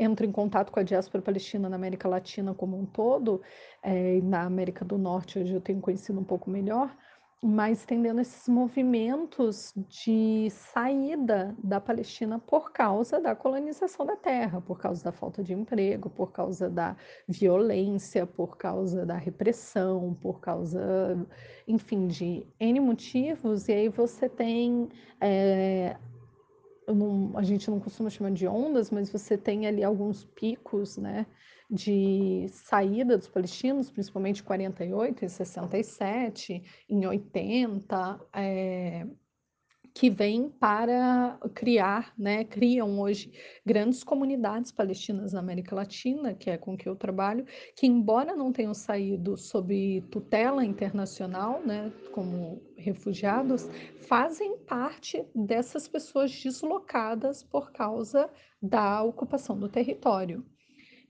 entro 0.00 0.24
em 0.26 0.32
contato 0.32 0.72
com 0.72 0.80
a 0.80 0.82
diáspora 0.82 1.22
palestina 1.22 1.68
na 1.68 1.76
América 1.76 2.08
Latina 2.08 2.54
como 2.54 2.78
um 2.78 2.86
todo, 2.86 3.42
é, 3.82 4.20
na 4.22 4.42
América 4.42 4.84
do 4.84 4.96
Norte, 4.96 5.38
hoje 5.38 5.54
eu 5.54 5.60
tenho 5.60 5.80
conhecido 5.80 6.18
um 6.18 6.24
pouco 6.24 6.50
melhor, 6.50 6.96
mas 7.42 7.86
tendendo 7.86 8.20
esses 8.20 8.46
movimentos 8.48 9.72
de 9.88 10.48
saída 10.50 11.56
da 11.62 11.80
Palestina 11.80 12.38
por 12.38 12.70
causa 12.70 13.18
da 13.18 13.34
colonização 13.34 14.04
da 14.04 14.14
terra, 14.14 14.60
por 14.60 14.78
causa 14.78 15.02
da 15.04 15.12
falta 15.12 15.42
de 15.42 15.54
emprego, 15.54 16.10
por 16.10 16.32
causa 16.32 16.68
da 16.68 16.96
violência, 17.26 18.26
por 18.26 18.58
causa 18.58 19.06
da 19.06 19.16
repressão, 19.16 20.14
por 20.20 20.40
causa, 20.40 21.26
enfim, 21.66 22.06
de 22.06 22.46
N 22.58 22.78
motivos, 22.80 23.68
e 23.68 23.72
aí 23.72 23.88
você 23.88 24.28
tem 24.28 24.90
é, 25.18 25.96
não, 26.86 27.36
a 27.36 27.42
gente 27.42 27.70
não 27.70 27.80
costuma 27.80 28.10
chamar 28.10 28.32
de 28.32 28.46
ondas, 28.46 28.90
mas 28.90 29.10
você 29.10 29.36
tem 29.38 29.66
ali 29.66 29.82
alguns 29.84 30.24
picos, 30.24 30.96
né, 30.96 31.26
de 31.70 32.46
saída 32.48 33.16
dos 33.16 33.28
palestinos, 33.28 33.90
principalmente 33.90 34.40
em 34.40 34.44
48, 34.44 35.24
em 35.24 35.28
67, 35.28 36.62
em 36.88 37.06
80, 37.06 38.20
é, 38.34 39.06
que 39.94 40.08
vêm 40.08 40.48
para 40.48 41.38
criar, 41.54 42.12
né, 42.16 42.44
criam 42.44 43.00
hoje 43.00 43.32
grandes 43.64 44.04
comunidades 44.04 44.70
palestinas 44.70 45.32
na 45.32 45.40
América 45.40 45.74
Latina, 45.74 46.34
que 46.34 46.50
é 46.50 46.56
com 46.56 46.76
que 46.76 46.88
eu 46.88 46.96
trabalho, 46.96 47.44
que 47.76 47.86
embora 47.86 48.36
não 48.36 48.52
tenham 48.52 48.74
saído 48.74 49.36
sob 49.36 50.02
tutela 50.10 50.64
internacional, 50.64 51.60
né, 51.64 51.92
como 52.12 52.62
refugiados, 52.76 53.68
fazem 54.08 54.56
parte 54.58 55.24
dessas 55.34 55.86
pessoas 55.86 56.30
deslocadas 56.30 57.42
por 57.42 57.72
causa 57.72 58.30
da 58.62 59.02
ocupação 59.02 59.58
do 59.58 59.68
território. 59.68 60.44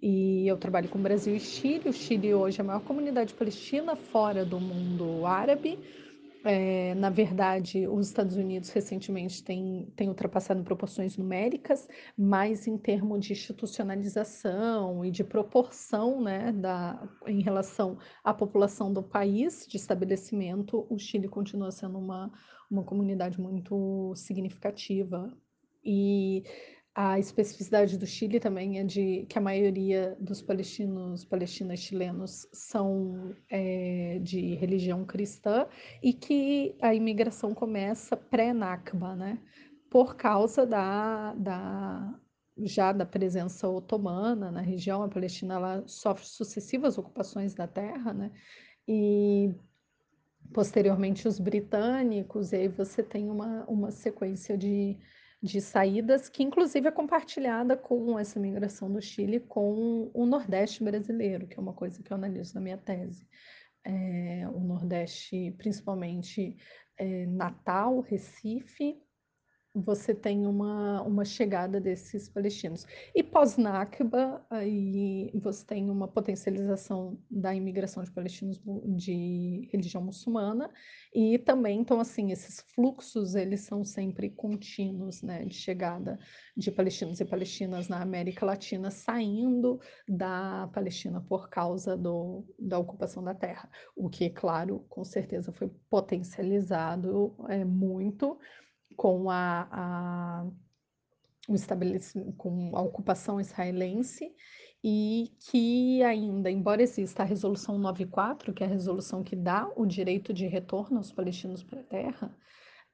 E 0.03 0.49
eu 0.49 0.57
trabalho 0.57 0.89
com 0.89 0.99
Brasil 0.99 1.37
e 1.37 1.41
Chile. 1.41 1.91
O 1.91 1.93
Chile 1.93 2.33
hoje 2.33 2.59
é 2.59 2.63
a 2.63 2.65
maior 2.65 2.81
comunidade 2.81 3.35
palestina 3.35 3.95
fora 3.95 4.45
do 4.47 4.59
mundo 4.59 5.27
árabe. 5.27 5.79
É, 6.43 6.95
na 6.95 7.11
verdade, 7.11 7.87
os 7.87 8.07
Estados 8.07 8.37
Unidos 8.37 8.71
recentemente 8.71 9.45
têm, 9.45 9.93
têm 9.95 10.09
ultrapassado 10.09 10.63
proporções 10.65 11.17
numéricas, 11.17 11.87
mas 12.17 12.67
em 12.67 12.79
termos 12.79 13.27
de 13.27 13.33
institucionalização 13.33 15.05
e 15.05 15.11
de 15.11 15.23
proporção 15.23 16.23
né, 16.23 16.51
da, 16.53 17.07
em 17.27 17.43
relação 17.43 17.99
à 18.25 18.33
população 18.33 18.91
do 18.91 19.03
país, 19.03 19.67
de 19.67 19.77
estabelecimento, 19.77 20.87
o 20.89 20.99
Chile 20.99 21.29
continua 21.29 21.71
sendo 21.71 21.99
uma, 21.99 22.33
uma 22.71 22.85
comunidade 22.85 23.39
muito 23.39 24.15
significativa. 24.17 25.31
E 25.85 26.45
a 26.95 27.19
especificidade 27.19 27.97
do 27.97 28.07
Chile 28.07 28.41
também 28.41 28.79
é 28.81 28.85
de 28.85 29.25
que 29.29 29.39
a 29.39 29.41
maioria 29.41 30.17
dos 30.21 30.43
palestinos, 30.43 31.25
palestinas 31.25 31.79
chilenos 31.79 32.49
são 32.53 33.35
é, 33.49 34.19
de 34.21 34.55
religião 34.57 35.05
cristã 35.05 35.67
e 36.03 36.13
que 36.13 36.75
a 36.81 36.95
imigração 36.95 37.55
começa 37.55 38.17
pré-Nakba, 38.17 39.15
né? 39.15 39.39
Por 39.89 40.17
causa 40.17 40.67
da, 40.67 41.33
da 41.35 42.21
já 42.59 42.93
da 42.93 43.07
presença 43.07 43.69
otomana 43.69 44.51
na 44.51 44.61
região, 44.61 45.03
a 45.03 45.09
Palestina 45.09 45.55
ela 45.55 45.85
sofre 45.87 46.27
sucessivas 46.27 46.99
ocupações 46.99 47.55
da 47.55 47.67
terra, 47.67 48.13
né? 48.13 48.33
E 48.87 49.55
posteriormente 50.53 51.29
os 51.29 51.39
britânicos, 51.39 52.53
e 52.53 52.57
aí 52.57 52.69
você 52.69 53.03
tem 53.03 53.31
uma, 53.31 53.65
uma 53.67 53.91
sequência 53.93 54.59
de 54.59 54.99
de 55.43 55.61
saídas, 55.61 56.29
que 56.29 56.43
inclusive 56.43 56.89
é 56.89 56.91
compartilhada 56.91 57.77
com 57.77 58.19
essa 58.19 58.39
migração 58.39 58.93
do 58.93 59.01
Chile 59.01 59.41
com 59.41 60.11
o 60.13 60.27
Nordeste 60.27 60.85
brasileiro, 60.85 61.47
que 61.47 61.59
é 61.59 61.63
uma 61.63 61.73
coisa 61.73 62.03
que 62.03 62.13
eu 62.13 62.17
analiso 62.17 62.55
na 62.55 62.61
minha 62.61 62.77
tese. 62.77 63.27
É, 63.83 64.47
o 64.53 64.61
Nordeste, 64.61 65.55
principalmente 65.57 66.57
é, 66.99 67.25
Natal, 67.27 68.01
Recife, 68.01 69.01
você 69.75 70.13
tem 70.15 70.47
uma, 70.47 71.01
uma 71.03 71.25
chegada 71.25 71.81
desses 71.81 72.29
palestinos. 72.29 72.85
E 73.15 73.23
pós-Nakba, 73.23 74.45
aí 74.51 75.31
você 75.35 75.65
tem 75.65 75.89
uma 75.91 76.09
potencialização 76.09 77.19
da 77.31 77.55
imigração 77.55 78.03
de 78.03 78.11
palestinos 78.11 78.61
de 78.97 79.69
religião 79.71 80.03
muçulmana, 80.03 80.71
e 81.15 81.39
também, 81.39 81.81
então, 81.81 82.01
assim, 82.01 82.33
esses 82.33 82.61
fluxos, 82.75 83.35
eles 83.35 83.61
são 83.61 83.85
sempre 83.85 84.31
contínuos, 84.31 85.23
né, 85.23 85.45
de 85.45 85.55
chegada 85.55 86.19
de 86.57 86.71
palestinos 86.71 87.21
e 87.21 87.25
palestinas 87.25 87.89
na 87.89 88.01
América 88.01 88.45
Latina, 88.45 88.91
saindo 88.91 89.81
da 90.09 90.69
Palestina 90.73 91.21
por 91.21 91.49
causa 91.49 91.97
do, 91.97 92.45
da 92.59 92.79
ocupação 92.79 93.23
da 93.23 93.35
terra, 93.35 93.69
o 93.97 94.09
que, 94.09 94.31
claro, 94.31 94.85
com 94.89 95.05
certeza 95.05 95.53
foi 95.53 95.69
potencializado 95.89 97.37
é, 97.49 97.65
muito, 97.65 98.39
com 98.97 99.31
a, 99.31 99.69
a 99.71 100.47
o 101.49 102.33
com 102.37 102.77
a 102.77 102.83
ocupação 102.83 103.41
israelense 103.41 104.33
e 104.83 105.33
que 105.51 106.03
ainda, 106.03 106.51
embora 106.51 106.83
exista 106.83 107.23
a 107.23 107.27
resolução 107.27 107.79
94, 107.79 108.55
que 108.55 108.63
é 108.63 108.67
a 108.67 108.71
resolução 108.71 109.23
que 109.23 109.37
dá 109.37 109.71
o 109.77 109.85
direito 109.85 110.33
de 110.33 110.47
retorno 110.47 110.99
aos 110.99 111.13
palestinos 111.13 111.63
para 111.63 111.81
a 111.81 111.85
terra, 111.85 112.37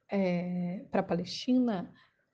é, 0.09 0.85
para 0.91 1.01
a 1.01 1.03
Palestina, 1.03 1.93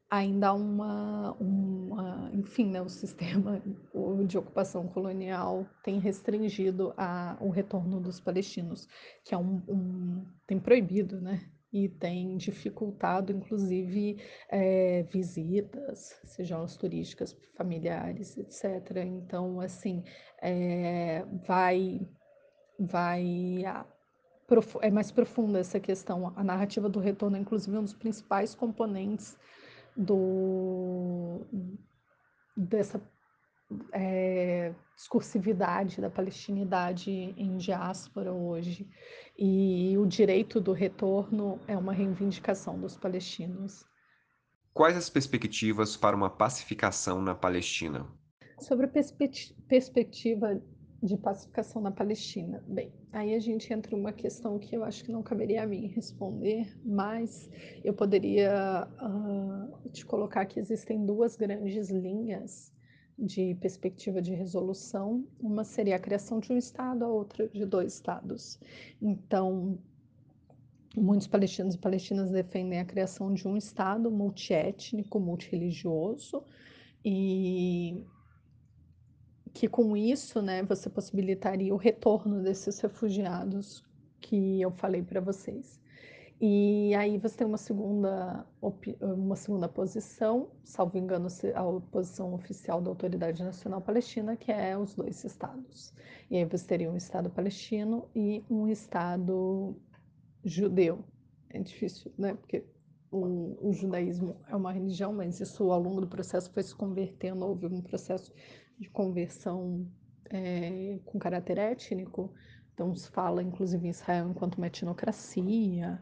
ainda 0.09 0.49
há 0.49 0.53
uma, 0.53 1.33
uma, 1.33 2.29
enfim, 2.33 2.69
né, 2.69 2.81
o 2.81 2.89
sistema 2.89 3.61
de 4.27 4.37
ocupação 4.37 4.87
colonial 4.87 5.67
tem 5.83 5.99
restringido 5.99 6.93
a, 6.97 7.37
o 7.41 7.49
retorno 7.49 7.99
dos 7.99 8.19
palestinos, 8.19 8.87
que 9.25 9.35
é 9.35 9.37
um, 9.37 9.61
um 9.67 10.25
tem 10.47 10.59
proibido, 10.59 11.19
né, 11.19 11.51
e 11.73 11.89
tem 11.89 12.37
dificultado, 12.37 13.31
inclusive, 13.31 14.17
é, 14.47 15.01
visitas, 15.03 16.15
sejam 16.23 16.59
elas 16.59 16.77
turísticas, 16.77 17.35
familiares, 17.57 18.37
etc. 18.37 18.97
Então, 18.97 19.59
assim, 19.59 20.03
é, 20.39 21.25
vai, 21.47 22.07
vai 22.79 23.63
é 24.81 24.91
mais 24.91 25.11
profunda 25.11 25.59
essa 25.59 25.79
questão. 25.79 26.31
A 26.35 26.43
narrativa 26.43 26.87
do 26.87 26.99
retorno 26.99 27.37
é, 27.37 27.39
inclusive, 27.39 27.75
um 27.75 27.83
dos 27.83 27.95
principais 27.95 28.53
componentes 28.53 29.35
do, 29.97 31.41
dessa 32.55 33.01
é, 33.91 34.73
discursividade 34.95 35.99
da 35.99 36.09
palestinidade 36.09 37.11
em 37.11 37.57
diáspora 37.57 38.31
hoje. 38.33 38.87
E 39.37 39.97
o 39.97 40.05
direito 40.05 40.59
do 40.61 40.71
retorno 40.71 41.59
é 41.67 41.77
uma 41.77 41.93
reivindicação 41.93 42.79
dos 42.79 42.95
palestinos. 42.95 43.85
Quais 44.73 44.97
as 44.97 45.09
perspectivas 45.09 45.95
para 45.95 46.15
uma 46.15 46.29
pacificação 46.29 47.21
na 47.21 47.35
Palestina? 47.35 48.07
Sobre 48.59 48.85
a 48.85 48.89
perspectiva 49.67 50.61
de 51.01 51.17
pacificação 51.17 51.81
na 51.81 51.91
Palestina. 51.91 52.63
Bem, 52.65 52.93
aí 53.11 53.35
a 53.35 53.39
gente 53.39 53.71
entra 53.73 53.95
uma 53.95 54.13
questão 54.13 54.57
que 54.57 54.75
eu 54.75 54.85
acho 54.85 55.03
que 55.03 55.11
não 55.11 55.21
caberia 55.21 55.63
a 55.63 55.67
mim 55.67 55.87
responder, 55.87 56.73
mas 56.83 57.49
eu 57.83 57.93
poderia 57.93 58.87
uh, 59.01 59.89
te 59.89 60.05
colocar 60.05 60.45
que 60.45 60.59
existem 60.59 61.05
duas 61.05 61.35
grandes 61.35 61.89
linhas 61.89 62.73
de 63.17 63.55
perspectiva 63.55 64.21
de 64.21 64.33
resolução, 64.33 65.25
uma 65.39 65.63
seria 65.63 65.95
a 65.95 65.99
criação 65.99 66.39
de 66.39 66.51
um 66.51 66.57
Estado, 66.57 67.05
a 67.05 67.07
outra 67.07 67.47
de 67.47 67.65
dois 67.65 67.93
Estados. 67.93 68.59
Então, 69.01 69.77
muitos 70.95 71.27
palestinos 71.27 71.75
e 71.75 71.77
palestinas 71.77 72.31
defendem 72.31 72.79
a 72.79 72.85
criação 72.85 73.33
de 73.33 73.47
um 73.47 73.55
Estado 73.55 74.09
multiétnico, 74.11 75.19
multireligioso, 75.19 76.43
e 77.05 78.03
que 79.53 79.67
com 79.67 79.95
isso, 79.95 80.41
né, 80.41 80.63
você 80.63 80.89
possibilitaria 80.89 81.73
o 81.73 81.77
retorno 81.77 82.41
desses 82.41 82.79
refugiados 82.79 83.83
que 84.19 84.59
eu 84.59 84.71
falei 84.71 85.03
para 85.03 85.21
vocês. 85.21 85.79
E 86.41 86.93
aí 86.95 87.17
você 87.17 87.37
tem 87.37 87.47
uma 87.47 87.57
segunda, 87.57 88.45
uma 89.01 89.35
segunda 89.35 89.69
posição, 89.69 90.51
salvo 90.63 90.97
engano, 90.97 91.27
a 91.55 91.81
posição 91.89 92.33
oficial 92.33 92.81
da 92.81 92.89
Autoridade 92.89 93.43
Nacional 93.43 93.81
Palestina, 93.81 94.35
que 94.35 94.51
é 94.51 94.77
os 94.77 94.93
dois 94.93 95.23
estados. 95.23 95.93
E 96.29 96.37
aí 96.37 96.45
você 96.45 96.65
teria 96.67 96.91
um 96.91 96.97
estado 96.97 97.29
palestino 97.29 98.09
e 98.15 98.43
um 98.49 98.67
estado 98.67 99.75
judeu. 100.43 101.05
É 101.49 101.59
difícil, 101.59 102.11
né? 102.17 102.33
Porque 102.33 102.65
o, 103.11 103.69
o 103.69 103.73
judaísmo 103.73 104.35
é 104.47 104.55
uma 104.55 104.71
religião, 104.73 105.13
mas 105.13 105.39
isso 105.39 105.71
ao 105.71 105.79
longo 105.79 106.01
do 106.01 106.07
processo 106.07 106.51
foi 106.51 106.63
se 106.63 106.75
convertendo, 106.75 107.45
houve 107.45 107.67
um 107.67 107.81
processo 107.81 108.33
de 108.77 108.89
conversão 108.89 109.87
é, 110.29 110.99
com 111.05 111.19
caráter 111.19 111.59
étnico. 111.59 112.33
Então 112.73 112.95
se 112.95 113.09
fala, 113.09 113.43
inclusive, 113.43 113.87
em 113.87 113.91
Israel 113.91 114.29
enquanto 114.29 114.55
uma 114.55 114.67
etnocracia, 114.67 116.01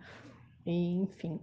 enfim. 0.66 1.40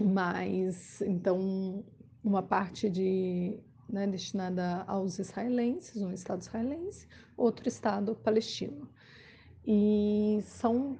Mas, 0.00 1.00
então, 1.02 1.84
uma 2.22 2.42
parte 2.42 2.90
de, 2.90 3.58
né, 3.88 4.06
destinada 4.06 4.84
aos 4.86 5.18
israelenses, 5.18 6.02
um 6.02 6.12
Estado 6.12 6.42
israelense, 6.42 7.08
outro 7.36 7.68
Estado 7.68 8.14
palestino. 8.16 8.88
E 9.64 10.40
são 10.42 10.98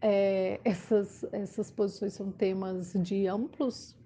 é, 0.00 0.60
essas, 0.64 1.24
essas 1.32 1.70
posições 1.70 2.12
são 2.14 2.30
temas 2.32 2.92
de 2.94 3.26
amplos 3.26 3.96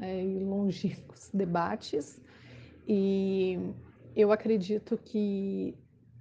é, 0.00 0.24
e 0.24 0.38
longínquos 0.38 1.30
debates, 1.32 2.20
e 2.86 3.58
eu 4.14 4.32
acredito 4.32 4.98
que 4.98 5.76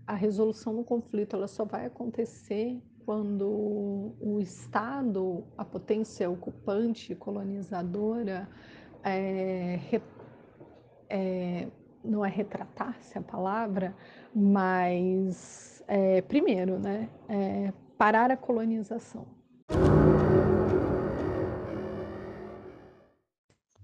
a 0.09 0.15
resolução 0.15 0.75
do 0.75 0.83
conflito 0.83 1.35
ela 1.35 1.47
só 1.47 1.63
vai 1.63 1.85
acontecer 1.85 2.81
quando 3.05 4.15
o 4.19 4.39
Estado, 4.41 5.45
a 5.55 5.63
potência 5.63 6.27
ocupante, 6.27 7.13
colonizadora, 7.13 8.49
é, 9.03 9.79
é, 11.07 11.67
não 12.03 12.25
é 12.25 12.29
retratar-se 12.29 13.19
a 13.19 13.21
palavra, 13.21 13.95
mas 14.33 15.83
é, 15.87 16.23
primeiro, 16.23 16.79
né, 16.79 17.07
é, 17.27 17.71
parar 17.95 18.31
a 18.31 18.37
colonização. 18.37 19.27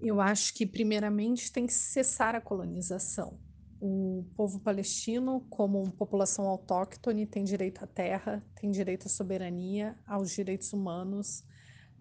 Eu 0.01 0.19
acho 0.19 0.55
que 0.55 0.65
primeiramente 0.65 1.51
tem 1.51 1.67
que 1.67 1.73
cessar 1.73 2.33
a 2.33 2.41
colonização. 2.41 3.37
O 3.79 4.25
povo 4.35 4.59
palestino, 4.59 5.41
como 5.49 5.91
população 5.91 6.47
autóctone, 6.47 7.25
tem 7.25 7.43
direito 7.43 7.83
à 7.83 7.87
terra, 7.87 8.43
tem 8.55 8.71
direito 8.71 9.07
à 9.07 9.09
soberania, 9.09 9.97
aos 10.07 10.31
direitos 10.31 10.71
humanos, 10.71 11.43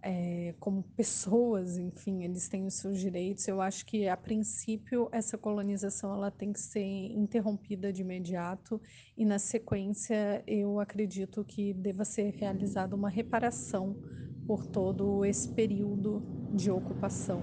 eh, 0.02 0.54
como 0.60 0.82
pessoas, 0.96 1.78
enfim, 1.78 2.22
eles 2.24 2.48
têm 2.48 2.66
os 2.66 2.74
seus 2.74 3.00
direitos. 3.00 3.48
Eu 3.48 3.60
acho 3.60 3.86
que, 3.86 4.06
a 4.06 4.16
princípio, 4.16 5.08
essa 5.10 5.38
colonização 5.38 6.12
ela 6.12 6.30
tem 6.30 6.52
que 6.52 6.60
ser 6.60 6.84
interrompida 6.84 7.92
de 7.92 8.02
imediato 8.02 8.80
e, 9.16 9.24
na 9.24 9.38
sequência, 9.38 10.44
eu 10.46 10.78
acredito 10.78 11.42
que 11.44 11.72
deva 11.72 12.04
ser 12.04 12.34
realizada 12.34 12.94
uma 12.94 13.08
reparação 13.08 13.96
por 14.46 14.66
todo 14.66 15.24
esse 15.24 15.48
período 15.48 16.22
de 16.54 16.70
ocupação. 16.70 17.40